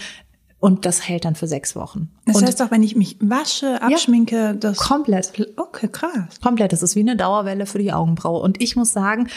und 0.58 0.86
das 0.86 1.06
hält 1.06 1.24
dann 1.24 1.34
für 1.34 1.46
sechs 1.46 1.76
Wochen. 1.76 2.10
Das 2.24 2.36
und 2.36 2.46
heißt 2.46 2.62
auch, 2.62 2.70
wenn 2.70 2.82
ich 2.82 2.96
mich 2.96 3.18
wasche, 3.20 3.80
abschminke, 3.82 4.56
das 4.58 4.78
komplett. 4.78 5.32
Okay, 5.56 5.88
krass. 5.88 6.40
Komplett. 6.42 6.72
Das 6.72 6.82
ist 6.82 6.96
wie 6.96 7.00
eine 7.00 7.16
Dauerwelle 7.16 7.66
für 7.66 7.78
die 7.78 7.92
Augenbraue. 7.92 8.40
Und 8.40 8.60
ich 8.62 8.74
muss 8.74 8.92
sagen, 8.92 9.28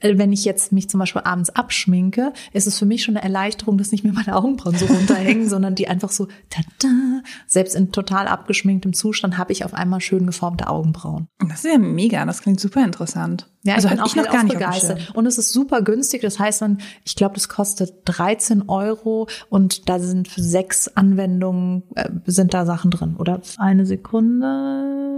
wenn 0.00 0.32
ich 0.32 0.44
jetzt 0.44 0.72
mich 0.72 0.88
zum 0.88 1.00
Beispiel 1.00 1.22
abends 1.24 1.50
abschminke, 1.50 2.32
ist 2.52 2.66
es 2.66 2.78
für 2.78 2.86
mich 2.86 3.02
schon 3.02 3.16
eine 3.16 3.24
Erleichterung, 3.24 3.76
dass 3.76 3.92
nicht 3.92 4.04
mehr 4.04 4.12
meine 4.12 4.36
Augenbrauen 4.36 4.76
so 4.76 4.86
runterhängen, 4.86 5.48
sondern 5.48 5.74
die 5.74 5.88
einfach 5.88 6.10
so, 6.10 6.28
tada, 6.48 7.22
selbst 7.46 7.74
in 7.74 7.92
total 7.92 8.28
abgeschminktem 8.28 8.92
Zustand 8.92 9.36
habe 9.36 9.52
ich 9.52 9.64
auf 9.64 9.74
einmal 9.74 10.00
schön 10.00 10.26
geformte 10.26 10.68
Augenbrauen. 10.68 11.28
Das 11.38 11.64
ist 11.64 11.72
ja 11.72 11.78
mega, 11.78 12.24
das 12.24 12.42
klingt 12.42 12.60
super 12.60 12.84
interessant. 12.84 13.48
Ja, 13.62 13.74
also 13.74 13.88
ich 13.88 13.94
bin 13.94 14.00
auch 14.00 14.06
ich 14.06 14.16
noch 14.16 14.30
gar 14.30 14.44
nicht 14.44 14.54
begeistert. 14.54 15.14
Und 15.14 15.26
es 15.26 15.36
ist 15.36 15.52
super 15.52 15.82
günstig. 15.82 16.22
Das 16.22 16.38
heißt, 16.38 16.62
man, 16.62 16.78
ich 17.04 17.14
glaube, 17.14 17.34
das 17.34 17.48
kostet 17.48 17.92
13 18.06 18.68
Euro 18.68 19.28
und 19.50 19.88
da 19.88 19.98
sind 19.98 20.28
für 20.28 20.42
sechs 20.42 20.88
Anwendungen 20.88 21.82
äh, 21.94 22.08
sind 22.24 22.54
da 22.54 22.64
Sachen 22.64 22.90
drin. 22.90 23.16
Oder 23.18 23.42
eine 23.58 23.84
Sekunde. 23.84 25.10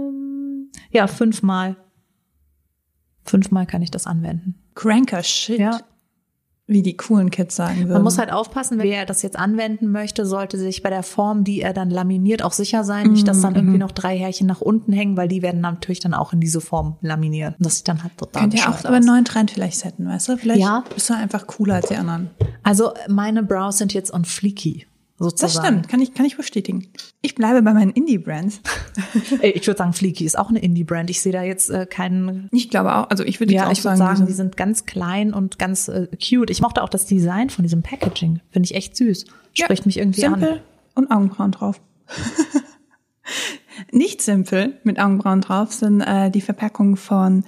Ja, 0.91 1.07
fünfmal. 1.07 1.77
Fünfmal 3.23 3.65
kann 3.65 3.81
ich 3.81 3.91
das 3.91 4.07
anwenden. 4.07 4.62
Cranker 4.75 5.23
Shit. 5.23 5.59
Ja. 5.59 5.81
Wie 6.65 6.81
die 6.81 6.95
coolen 6.95 7.29
Kids 7.29 7.57
sagen 7.57 7.79
würden. 7.79 7.91
Man 7.91 8.03
muss 8.03 8.17
halt 8.17 8.31
aufpassen, 8.31 8.79
wer 8.79 9.05
das 9.05 9.21
jetzt 9.21 9.37
anwenden 9.37 9.91
möchte, 9.91 10.25
sollte 10.25 10.57
sich 10.57 10.81
bei 10.81 10.89
der 10.89 11.03
Form, 11.03 11.43
die 11.43 11.59
er 11.61 11.73
dann 11.73 11.89
laminiert, 11.89 12.41
auch 12.41 12.53
sicher 12.53 12.85
sein. 12.85 13.11
Nicht, 13.11 13.27
dass 13.27 13.41
dann 13.41 13.53
irgendwie 13.55 13.77
noch 13.77 13.91
drei 13.91 14.17
Härchen 14.17 14.47
nach 14.47 14.61
unten 14.61 14.93
hängen, 14.93 15.17
weil 15.17 15.27
die 15.27 15.41
werden 15.41 15.59
natürlich 15.59 15.99
dann 15.99 16.13
auch 16.13 16.31
in 16.31 16.39
diese 16.39 16.61
Form 16.61 16.95
laminiert. 17.01 17.55
Und 17.59 17.65
das 17.65 17.77
sieht 17.79 17.89
dann 17.89 18.01
halt 18.01 18.17
total 18.17 18.43
Könnt 18.43 18.53
ihr 18.53 18.61
auch 18.61 18.65
bescheuert 18.67 18.85
aber 18.85 18.93
aus. 18.95 19.01
einen 19.01 19.05
neuen 19.07 19.25
Trend 19.25 19.51
vielleicht 19.51 19.77
setzen, 19.77 20.07
weißt 20.07 20.29
du? 20.29 20.37
Vielleicht 20.37 20.61
Ja. 20.61 20.85
bist 20.93 21.09
du 21.09 21.15
einfach 21.15 21.47
cooler 21.47 21.75
als 21.75 21.89
die 21.89 21.97
anderen. 21.97 22.29
Also 22.63 22.93
meine 23.09 23.43
Brows 23.43 23.77
sind 23.79 23.93
jetzt 23.93 24.13
on 24.13 24.23
fleeky. 24.23 24.87
Sozusagen. 25.23 25.53
Das 25.53 25.65
stimmt, 25.65 25.89
kann 25.89 26.01
ich, 26.01 26.13
kann 26.13 26.25
ich 26.25 26.37
bestätigen. 26.37 26.87
Ich 27.21 27.35
bleibe 27.35 27.61
bei 27.61 27.73
meinen 27.73 27.91
Indie-Brands. 27.91 28.61
Ich 29.41 29.67
würde 29.67 29.77
sagen, 29.77 29.93
Fleeky 29.93 30.25
ist 30.25 30.37
auch 30.37 30.49
eine 30.49 30.59
Indie-Brand. 30.59 31.09
Ich 31.09 31.21
sehe 31.21 31.31
da 31.33 31.43
jetzt 31.43 31.69
äh, 31.69 31.85
keinen. 31.85 32.49
Ich 32.51 32.69
glaube 32.69 32.95
auch, 32.95 33.09
also 33.09 33.23
ich 33.23 33.39
würde 33.39 33.53
Ja, 33.53 33.67
auch 33.67 33.71
ich 33.71 33.81
sagen, 33.81 33.97
sagen, 33.97 34.19
die 34.21 34.25
die 34.27 34.33
sind 34.33 34.57
ganz 34.57 34.85
klein 34.85 35.33
und 35.33 35.59
ganz 35.59 35.87
äh, 35.87 36.07
cute. 36.17 36.49
Ich 36.49 36.61
mochte 36.61 36.83
auch 36.83 36.89
das 36.89 37.05
Design 37.05 37.49
von 37.49 37.63
diesem 37.63 37.81
Packaging. 37.83 38.39
Finde 38.51 38.65
ich 38.65 38.75
echt 38.75 38.95
süß. 38.95 39.25
Spricht 39.53 39.85
mich 39.85 39.97
irgendwie 39.97 40.21
simpel 40.21 40.49
an. 40.53 40.59
und 40.95 41.11
Augenbrauen 41.11 41.51
drauf. 41.51 41.79
Nicht 43.91 44.21
simpel 44.21 44.77
mit 44.83 44.99
Augenbrauen 44.99 45.41
drauf 45.41 45.71
sind 45.73 46.01
äh, 46.01 46.29
die 46.29 46.41
Verpackungen 46.41 46.97
von 46.97 47.43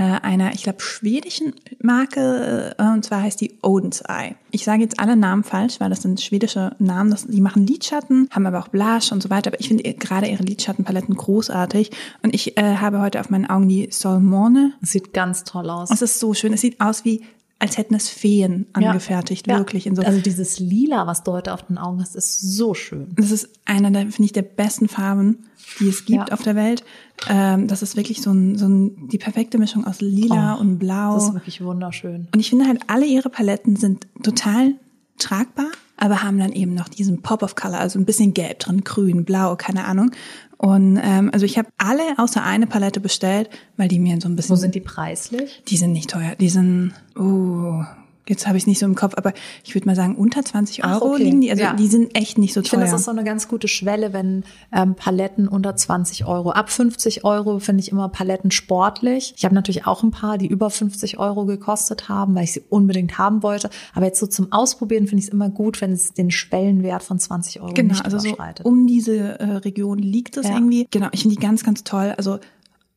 einer, 0.00 0.52
ich 0.54 0.62
glaube, 0.62 0.80
schwedischen 0.80 1.54
Marke, 1.82 2.74
äh, 2.78 2.82
und 2.82 3.04
zwar 3.04 3.22
heißt 3.22 3.40
die 3.40 3.58
Odin's 3.62 4.02
Eye. 4.02 4.34
Ich 4.50 4.64
sage 4.64 4.82
jetzt 4.82 4.98
alle 5.00 5.16
Namen 5.16 5.44
falsch, 5.44 5.80
weil 5.80 5.90
das 5.90 6.02
sind 6.02 6.20
schwedische 6.20 6.74
Namen. 6.78 7.10
Das, 7.10 7.26
die 7.26 7.40
machen 7.40 7.66
Lidschatten, 7.66 8.28
haben 8.30 8.46
aber 8.46 8.60
auch 8.60 8.68
Blush 8.68 9.12
und 9.12 9.22
so 9.22 9.30
weiter. 9.30 9.48
Aber 9.48 9.60
ich 9.60 9.68
finde 9.68 9.82
gerade 9.94 10.28
ihre 10.28 10.42
Lidschattenpaletten 10.42 11.14
großartig. 11.14 11.90
Und 12.22 12.34
ich 12.34 12.56
äh, 12.56 12.76
habe 12.76 13.00
heute 13.00 13.20
auf 13.20 13.30
meinen 13.30 13.46
Augen 13.46 13.68
die 13.68 13.88
Solmone 13.90 14.72
sieht 14.80 15.12
ganz 15.12 15.44
toll 15.44 15.68
aus. 15.68 15.90
es 15.90 16.02
ist 16.02 16.20
so 16.20 16.34
schön. 16.34 16.52
Es 16.52 16.60
sieht 16.60 16.80
aus 16.80 17.04
wie 17.04 17.22
als 17.60 17.76
hätten 17.76 17.94
es 17.94 18.08
Feen 18.08 18.66
angefertigt, 18.72 19.46
Ja. 19.48 19.58
wirklich. 19.58 19.86
In 19.86 19.96
so, 19.96 20.02
Also 20.02 20.20
dieses 20.20 20.60
Lila, 20.60 21.06
was 21.08 21.24
du 21.24 21.32
heute 21.32 21.52
auf 21.52 21.62
den 21.66 21.76
Augen 21.78 22.00
hast, 22.00 22.14
ist 22.14 22.40
so 22.40 22.72
schön. 22.74 23.08
das 23.16 23.30
ist 23.32 23.48
einer 23.64 23.90
der, 23.90 24.02
finde 24.02 24.24
ich, 24.24 24.32
der 24.32 24.42
besten 24.42 24.88
Farben, 24.88 25.38
die 25.80 25.88
es 25.88 26.04
gibt 26.04 26.28
Ja. 26.28 26.34
auf 26.34 26.42
der 26.42 26.54
Welt. 26.54 26.84
Ähm, 27.28 27.66
das 27.66 27.82
ist 27.82 27.96
wirklich 27.96 28.22
so 28.22 28.30
ein, 28.30 28.56
so 28.56 28.66
ein, 28.68 29.08
die 29.08 29.18
perfekte 29.18 29.58
Mischung 29.58 29.84
aus 29.86 30.00
Lila 30.00 30.56
Oh, 30.56 30.60
und 30.60 30.78
Blau. 30.78 31.14
Das 31.14 31.24
ist 31.28 31.34
wirklich 31.34 31.60
wunderschön. 31.62 32.28
Und 32.32 32.38
ich 32.40 32.48
finde 32.50 32.66
halt, 32.66 32.80
alle 32.86 33.06
ihre 33.06 33.28
Paletten 33.28 33.74
sind 33.76 34.06
total 34.22 34.74
tragbar, 35.18 35.66
aber 35.98 36.22
haben 36.22 36.38
dann 36.38 36.52
eben 36.52 36.74
noch 36.74 36.88
diesen 36.88 37.22
Pop 37.22 37.42
of 37.42 37.54
Color, 37.54 37.80
also 37.80 37.98
ein 37.98 38.04
bisschen 38.04 38.34
Gelb 38.34 38.60
drin, 38.60 38.82
Grün, 38.84 39.24
Blau, 39.24 39.56
keine 39.56 39.84
Ahnung. 39.84 40.10
Und 40.56 40.98
ähm, 41.02 41.30
also 41.32 41.44
ich 41.46 41.58
habe 41.58 41.68
alle 41.78 42.02
außer 42.18 42.42
eine 42.42 42.66
Palette 42.66 43.00
bestellt, 43.00 43.48
weil 43.76 43.88
die 43.88 43.98
mir 43.98 44.20
so 44.20 44.28
ein 44.28 44.36
bisschen 44.36 44.56
Wo 44.56 44.60
sind 44.60 44.74
die 44.74 44.80
preislich? 44.80 45.62
die 45.68 45.76
sind 45.76 45.92
nicht 45.92 46.10
teuer. 46.10 46.34
Die 46.34 46.48
sind, 46.48 46.94
oh, 47.16 47.82
jetzt 48.28 48.46
habe 48.46 48.56
ich 48.56 48.64
es 48.64 48.66
nicht 48.66 48.78
so 48.78 48.86
im 48.86 48.94
Kopf, 48.94 49.14
aber 49.16 49.32
ich 49.64 49.74
würde 49.74 49.86
mal 49.86 49.96
sagen, 49.96 50.14
unter 50.16 50.44
20 50.44 50.84
Ach, 50.84 51.00
Euro 51.00 51.14
okay. 51.14 51.24
liegen 51.24 51.40
die. 51.40 51.50
Also 51.50 51.62
Ja. 51.62 51.74
die 51.74 51.86
sind 51.86 52.14
echt 52.16 52.38
nicht 52.38 52.54
so 52.54 52.60
Ich 52.60 52.70
finde, 52.70 52.84
teuer. 52.86 52.92
das 52.92 53.00
ist 53.00 53.04
so 53.06 53.10
eine 53.10 53.24
ganz 53.24 53.48
gute 53.48 53.68
Schwelle, 53.68 54.12
wenn 54.12 54.44
ähm, 54.72 54.94
Paletten 54.94 55.48
unter 55.48 55.74
20 55.76 56.26
Euro. 56.26 56.50
Ab 56.50 56.70
50 56.70 57.24
Euro 57.24 57.58
finde 57.58 57.82
ich 57.82 57.90
immer 57.90 58.08
Paletten 58.08 58.50
sportlich. 58.50 59.34
Ich 59.36 59.44
habe 59.44 59.54
natürlich 59.54 59.86
auch 59.86 60.02
ein 60.02 60.10
paar, 60.10 60.38
die 60.38 60.46
über 60.46 60.70
50 60.70 61.18
Euro 61.18 61.44
gekostet 61.46 62.08
haben, 62.08 62.34
weil 62.34 62.44
ich 62.44 62.52
sie 62.52 62.62
unbedingt 62.68 63.18
haben 63.18 63.42
wollte. 63.42 63.70
Aber 63.94 64.06
jetzt 64.06 64.20
so 64.20 64.26
zum 64.26 64.52
Ausprobieren 64.52 65.06
finde 65.06 65.20
ich 65.20 65.26
es 65.28 65.32
immer 65.32 65.48
gut, 65.50 65.80
wenn 65.80 65.92
es 65.92 66.12
den 66.14 66.30
Schwellenwert 66.30 67.02
von 67.02 67.18
20 67.18 67.60
Euro 67.60 67.72
genau, 67.74 67.94
nicht 67.94 68.04
also 68.04 68.18
so 68.18 68.28
überschreitet. 68.28 68.64
um 68.66 68.86
diese 68.86 69.38
äh, 69.40 69.44
Region 69.56 69.98
liegt 69.98 70.36
es 70.36 70.46
Ja. 70.48 70.54
irgendwie. 70.54 70.86
Genau, 70.90 71.08
ich 71.12 71.22
finde 71.22 71.36
die 71.36 71.42
ganz, 71.42 71.64
ganz 71.64 71.84
toll. 71.84 72.14
Also 72.16 72.38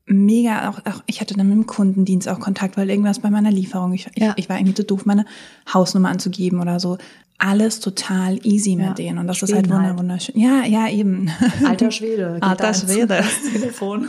mega 0.06 0.68
auch, 0.70 0.78
auch 0.86 1.02
ich 1.06 1.20
hatte 1.20 1.34
dann 1.34 1.48
mit 1.48 1.56
dem 1.56 1.66
Kundendienst 1.66 2.28
auch 2.28 2.40
Kontakt, 2.40 2.76
weil 2.76 2.90
irgendwas 2.90 3.20
bei 3.20 3.30
meiner 3.30 3.50
Lieferung, 3.50 3.92
ich, 3.92 4.06
Ja. 4.16 4.32
ich, 4.36 4.44
ich 4.44 4.48
war 4.48 4.56
irgendwie 4.56 4.74
zu 4.74 4.84
doof, 4.84 5.06
meine 5.06 5.24
Hausnummer 5.72 6.08
anzugeben 6.10 6.60
oder 6.60 6.80
so. 6.80 6.98
Alles 7.38 7.80
total 7.80 8.38
easy 8.46 8.76
mit 8.76 8.86
Ja. 8.86 8.94
denen 8.94 9.18
und 9.18 9.26
das 9.26 9.42
ist 9.42 9.52
halt 9.52 9.66
Schweden 9.66 9.70
wunder, 9.76 9.88
halt. 9.88 9.98
wunderschön. 9.98 10.38
Ja, 10.38 10.64
ja, 10.64 10.88
eben. 10.88 11.30
Alter 11.64 11.90
Schwede. 11.90 12.38
Alter 12.40 12.74
Schwede. 12.74 13.24
Telefon. 13.52 14.08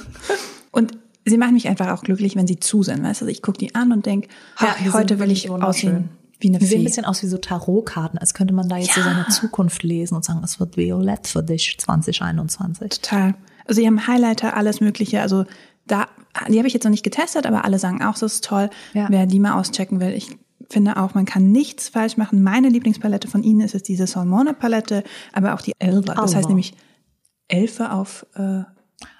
Und 0.72 0.92
sie 1.26 1.38
machen 1.38 1.54
mich 1.54 1.68
einfach 1.68 1.90
auch 1.92 2.04
glücklich, 2.04 2.36
wenn 2.36 2.48
sie 2.48 2.60
zu 2.60 2.84
sind. 2.84 3.02
Weißt 3.04 3.22
du, 3.22 3.28
ich 3.28 3.42
gucke 3.42 3.58
die 3.58 3.74
an 3.76 3.92
und 3.92 4.06
denk, 4.06 4.28
Ja, 4.60 4.76
heute 4.94 5.20
will 5.20 5.32
ich 5.32 5.50
aussehen 5.50 6.10
wie 6.40 6.50
eine 6.50 6.60
Die 6.60 6.66
sehen 6.66 6.82
ein 6.82 6.84
bisschen 6.84 7.06
aus 7.06 7.24
wie 7.24 7.28
so 7.28 7.38
Tarotkarten, 7.38 8.20
als 8.20 8.34
könnte 8.34 8.54
man 8.54 8.68
da 8.68 8.76
jetzt 8.78 8.94
so 8.96 9.00
Ja. 9.00 9.06
seine 9.06 9.28
Zukunft 9.30 9.82
lesen 9.84 10.16
und 10.16 10.26
sagen, 10.26 10.42
es 10.44 10.60
wird 10.60 10.76
violett 10.76 11.26
für 11.28 11.42
dich 11.42 11.78
2021. 11.80 12.90
Total. 13.02 13.36
Also 13.66 13.80
sie 13.80 13.88
haben 13.88 14.06
Highlighter, 14.08 14.58
alles 14.58 14.82
Mögliche. 14.82 15.22
Also 15.22 15.46
da, 15.86 16.08
die 16.48 16.58
habe 16.58 16.68
ich 16.68 16.74
jetzt 16.74 16.84
noch 16.84 16.92
nicht 16.92 17.04
getestet, 17.04 17.46
aber 17.46 17.66
alle 17.66 17.80
sagen 17.80 18.02
auch, 18.04 18.14
das 18.14 18.36
ist 18.36 18.44
toll. 18.46 18.70
Ja. 18.94 19.08
Wer 19.10 19.26
die 19.26 19.40
mal 19.40 19.60
auschecken 19.60 20.00
will, 20.00 20.14
ich 20.14 20.38
finde 20.70 20.98
auch, 20.98 21.14
man 21.14 21.26
kann 21.26 21.52
nichts 21.52 21.90
falsch 21.90 22.18
machen. 22.18 22.42
Meine 22.42 22.70
Lieblingspalette 22.70 23.28
von 23.28 23.44
ihnen 23.44 23.62
ist 23.62 23.76
es 23.76 23.84
diese 23.84 24.08
Solmona 24.08 24.54
Palette, 24.54 25.04
aber 25.34 25.54
auch 25.54 25.62
die 25.62 25.74
Elva. 25.80 26.16
Das 26.16 26.36
heißt 26.36 26.48
nämlich 26.48 26.74
Elfe 27.48 27.92
auf 27.92 28.26
äh, 28.36 28.62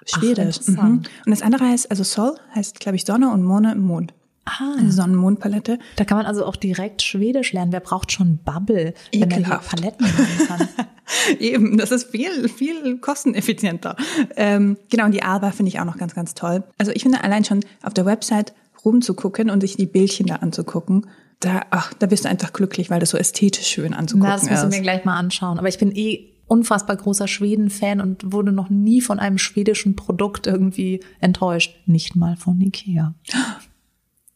Schwedisch. 0.06 0.56
interessant. 0.56 1.02
mhm. 1.02 1.24
Und 1.26 1.30
das 1.30 1.42
andere 1.42 1.66
heißt, 1.66 1.90
also 1.90 2.02
Sol 2.02 2.34
heißt, 2.54 2.80
glaube 2.80 2.96
ich, 2.96 3.04
Sonne 3.04 3.30
und 3.30 3.42
Mone 3.44 3.74
Mond. 3.76 4.14
Ah. 4.44 4.74
Eine 4.78 4.92
Sonnenmondpalette. 4.92 5.78
Da 5.96 6.04
kann 6.04 6.18
man 6.18 6.26
also 6.26 6.44
auch 6.44 6.56
direkt 6.56 7.02
Schwedisch 7.02 7.52
lernen. 7.52 7.72
Wer 7.72 7.80
braucht 7.80 8.12
schon 8.12 8.38
Bubble, 8.38 8.94
wenn 9.12 9.30
er 9.30 9.36
hier. 9.36 9.60
Paletten 9.66 10.06
machen 10.06 10.46
kann? 10.46 10.68
Eben, 11.38 11.78
das 11.78 11.90
ist 11.90 12.10
viel, 12.10 12.48
viel 12.48 12.98
kosteneffizienter. 12.98 13.96
Ähm, 14.36 14.76
genau, 14.90 15.06
und 15.06 15.12
die 15.12 15.22
Alba 15.22 15.50
finde 15.52 15.68
ich 15.68 15.80
auch 15.80 15.84
noch 15.84 15.96
ganz, 15.96 16.14
ganz 16.14 16.34
toll. 16.34 16.64
Also 16.78 16.92
ich 16.92 17.02
finde 17.02 17.22
allein 17.22 17.44
schon 17.44 17.60
auf 17.82 17.94
der 17.94 18.06
Website 18.06 18.54
rumzugucken 18.84 19.50
und 19.50 19.60
sich 19.60 19.76
die 19.76 19.86
Bildchen 19.86 20.26
da 20.26 20.36
anzugucken, 20.36 21.06
da, 21.40 21.62
ach, 21.70 21.92
da 21.94 22.06
bist 22.06 22.24
du 22.24 22.28
einfach 22.28 22.52
glücklich, 22.52 22.90
weil 22.90 23.00
das 23.00 23.10
so 23.10 23.18
ästhetisch 23.18 23.66
schön 23.66 23.92
anzugucken 23.92 24.28
Na, 24.28 24.36
das 24.36 24.48
müssen 24.48 24.72
wir 24.72 24.80
gleich 24.80 25.04
mal 25.04 25.16
anschauen. 25.16 25.58
Aber 25.58 25.68
ich 25.68 25.78
bin 25.78 25.94
eh 25.94 26.30
unfassbar 26.46 26.96
großer 26.96 27.28
Schweden-Fan 27.28 28.00
und 28.00 28.32
wurde 28.32 28.52
noch 28.52 28.70
nie 28.70 29.00
von 29.00 29.18
einem 29.18 29.38
schwedischen 29.38 29.96
Produkt 29.96 30.46
irgendwie 30.46 31.00
enttäuscht. 31.20 31.74
Nicht 31.86 32.16
mal 32.16 32.36
von 32.36 32.60
Ikea. 32.60 33.14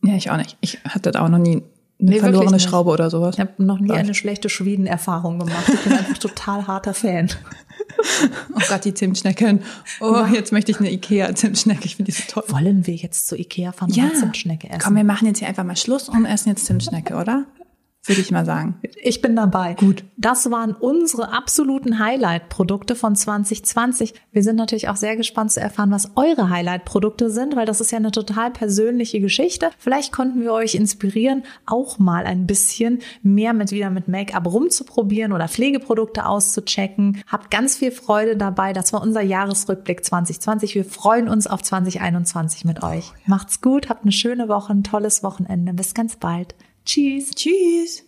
Ja, 0.03 0.15
ich 0.15 0.31
auch 0.31 0.37
nicht. 0.37 0.57
Ich 0.61 0.79
hatte 0.85 1.11
da 1.11 1.25
auch 1.25 1.29
noch 1.29 1.39
nie 1.39 1.57
eine 2.01 2.11
Nee, 2.11 2.21
verlorene. 2.21 2.61
Schraube 2.61 2.91
oder 2.91 3.11
sowas. 3.11 3.35
Ich 3.35 3.41
habe 3.41 3.53
noch 3.59 3.81
nie 3.81 3.91
eine 3.91 4.15
schlechte 4.15 4.49
Schweden-Erfahrung 4.49 5.41
gemacht. 5.41 5.69
Ich 5.69 5.81
bin 5.81 5.93
einfach 5.93 6.19
total 6.19 6.67
harter 6.69 6.95
Fan. 6.95 7.29
Oh 8.55 8.61
Gott, 8.69 8.85
die 8.85 8.95
Zimtschnecken. 8.95 9.61
Oh, 10.01 10.25
jetzt 10.33 10.53
möchte 10.53 10.71
ich 10.71 10.79
eine 10.79 10.93
Ikea-Zimtschnecke. 10.93 11.85
Ich 11.87 11.97
finde 11.97 12.13
die 12.13 12.17
so 12.17 12.23
toll. 12.29 12.45
Wollen 12.49 12.87
wir 12.87 12.95
jetzt 12.95 13.27
zu 13.27 13.37
Ikea 13.37 13.73
fahren 13.73 13.91
und 13.91 13.97
Ja, 13.97 14.13
Zimtschnecke 14.15 14.69
essen? 14.69 14.81
komm, 14.81 14.95
wir 14.95 15.03
machen 15.05 15.27
jetzt 15.27 15.39
hier 15.41 15.49
einfach 15.49 15.65
mal 15.65 15.77
Schluss 15.77 16.09
und 16.09 16.25
essen 16.25 16.51
jetzt 16.51 16.67
Zimtschnecke, 16.67 17.17
oder? 17.17 17.47
Würde 18.09 18.23
ich 18.23 18.31
mal 18.31 18.47
sagen. 18.47 18.81
Ich 19.03 19.21
bin 19.21 19.37
dabei. 19.37 19.75
Gut. 19.75 20.03
Das 20.17 20.51
waren 20.51 20.73
unsere 20.73 21.33
absoluten 21.33 21.99
Highlight-Produkte 21.99 22.95
von 22.97 23.15
2020. 23.15 24.15
Wir 24.33 24.43
sind 24.43 24.57
natürlich 24.57 24.89
auch 24.89 24.97
sehr 24.97 25.17
gespannt 25.17 25.53
zu 25.53 25.61
erfahren, 25.61 25.91
was 25.91 26.17
eure 26.17 26.49
Highlight-Produkte 26.49 27.31
sind, 27.31 27.55
weil 27.55 27.67
das 27.67 27.83
ist 27.83 27.93
ja 27.93 27.99
eine 27.99 28.11
total 28.11 28.51
persönliche 28.51 29.21
Geschichte. 29.21 29.71
Vielleicht 29.79 30.11
konnten 30.13 30.41
wir 30.41 30.53
euch 30.53 30.75
inspirieren, 30.75 31.43
auch 31.67 31.99
mal 31.99 32.25
ein 32.25 32.47
bisschen 32.47 33.01
mehr 33.23 33.53
mit 33.53 33.73
wieder 33.73 33.91
mit 33.91 34.09
Make-up 34.09 34.47
rumzuprobieren 34.47 35.33
oder 35.33 35.47
Pflegeprodukte 35.47 36.25
auszuchecken. 36.25 37.23
Habt 37.27 37.51
ganz 37.51 37.77
viel 37.77 37.91
Freude 37.91 38.37
dabei. 38.37 38.73
Das 38.73 38.93
war 38.93 39.03
unser 39.03 39.21
Jahresrückblick 39.21 40.05
2020. 40.05 40.75
Wir 40.75 40.85
freuen 40.87 41.29
uns 41.29 41.47
auf 41.47 41.63
2021 41.63 42.65
mit 42.65 42.83
euch. 42.83 43.13
Macht's 43.27 43.61
gut, 43.61 43.91
habt 43.91 44.05
eine 44.05 44.13
schöne 44.13 44.49
Woche, 44.49 44.73
ein 44.73 44.83
tolles 44.83 45.23
Wochenende. 45.23 45.75
Bis 45.75 45.93
ganz 45.93 46.17
bald. 46.17 46.55
Tschüss. 46.89 47.33
Tschüss. 47.35 48.03